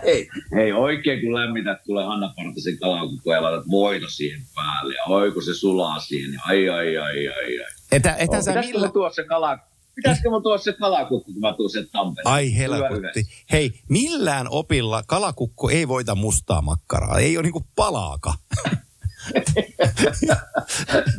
[0.05, 4.95] Hei, hei, oikein kun lämmität kuule Hanna Partisen kalakukkoa ja laitat voita siihen päälle.
[4.95, 6.41] Ja oi kun se sulaa siihen.
[6.47, 7.73] Ai, ai, ai, ai, ai.
[7.93, 8.81] Etä, ethän Oh, sä millä...
[8.81, 9.59] mun tuoda se kala,
[9.95, 12.33] pitäisikö mun tuoda se kalakukku, kun mä tuun sen Tampereen?
[12.35, 12.53] Ai
[12.97, 13.31] yleisö.
[13.53, 17.19] Hei, millään opilla kalakukko ei voita mustaa makkaraa.
[17.19, 18.35] Ei ole niinku palaaka.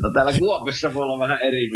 [0.01, 1.71] No täällä Kuopissa voi olla vähän eri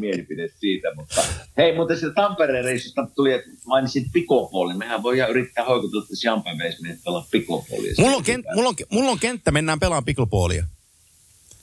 [0.00, 1.22] mielipide, siitä, mutta
[1.56, 4.78] hei, mutta sitä Tampereen reissusta tuli, että mainitsit pikopuolin.
[4.78, 7.94] Mehän voidaan yrittää hoikutella tässä Jampan että pelaa pikopuolia.
[7.98, 10.64] Mulla on, kent, mulla, on, mulla on kenttä, mennään pelaamaan pickleboolia.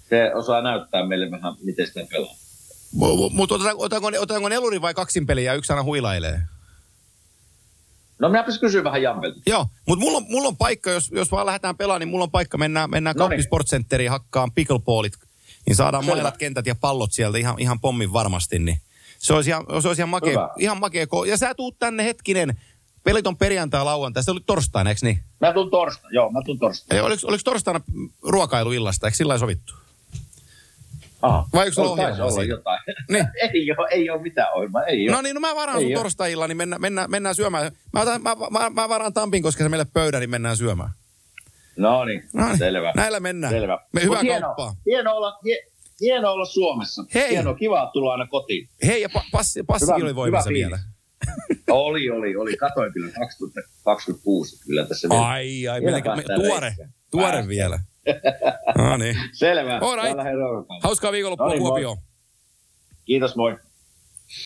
[0.09, 2.35] Se osaa näyttää meille vähän, miten sitä pelaa.
[3.31, 6.41] Mutta otetaanko, otetaanko, otetaanko neluri vai kaksin peliä ja yksi aina huilailee?
[8.19, 9.39] No minäpäs kysyn vähän Jampelta.
[9.45, 12.31] Joo, mutta mulla on, mulla on paikka, jos, jos vaan lähdetään pelaamaan, niin mulla on
[12.31, 13.29] paikka, mennään, mennään Noniin.
[13.29, 15.13] Kauppi Sports Centeriin hakkaan pickleballit,
[15.67, 16.11] niin saadaan Selvä.
[16.11, 18.81] molemmat kentät ja pallot sieltä ihan, ihan pommin varmasti, niin
[19.19, 20.49] se olisi ihan, se olisi ihan makea, Hyvä.
[20.59, 21.05] ihan makea.
[21.05, 22.61] ko- Ja sä tuut tänne hetkinen,
[23.03, 25.23] pelit on perjantai, lauantai, se oli torstaina, eikö niin?
[25.39, 27.05] Mä tuun torstaina, joo, mä tuun torstaina.
[27.05, 27.81] Oliko, oliko torstaina
[28.23, 29.73] ruokailuillasta, eikö sillä sovittu?
[31.21, 31.47] Aha.
[31.53, 32.79] Vai onko sulla Taisi ohjelmaa olla jotain.
[33.11, 33.27] Niin.
[33.53, 35.15] ei, ole, ei ole mitään ohjelmaa, ei ole.
[35.15, 36.01] No niin, no mä varaan Ei sun oo.
[36.03, 37.71] torstai niin mennään, mennään, mennään syömään.
[37.93, 40.89] Mä, otan, mä, mä, mä varaan Tampin, koska se meille pöydän, niin mennään syömään.
[41.77, 42.93] No niin, No niin, selvä.
[42.95, 43.53] Näillä mennään.
[43.53, 43.79] Selvä.
[43.93, 44.75] Me hyvää hieno, kauppaa.
[44.85, 45.57] Hieno olla, hie,
[46.01, 47.05] hieno olla Suomessa.
[47.13, 47.29] Hei.
[47.29, 48.69] Hieno, kiva tulla aina kotiin.
[48.85, 50.79] Hei, ja pa, passi, passikin Hyvä- oli voimassa hyvä vielä.
[51.69, 52.57] Oli, oli, oli.
[52.57, 55.27] Katoin kyllä 2026 kyllä tässä vielä.
[55.27, 56.75] Ai, ai, Vielä melkein, me, tuore,
[57.11, 57.79] tuore vielä.
[58.77, 59.15] No niin.
[59.33, 59.79] Selvä.
[59.79, 60.17] All right.
[60.83, 61.61] Hauskaa viikonloppua No niin.
[61.61, 61.97] Kuopioon.
[63.05, 63.57] Kiitos, moi.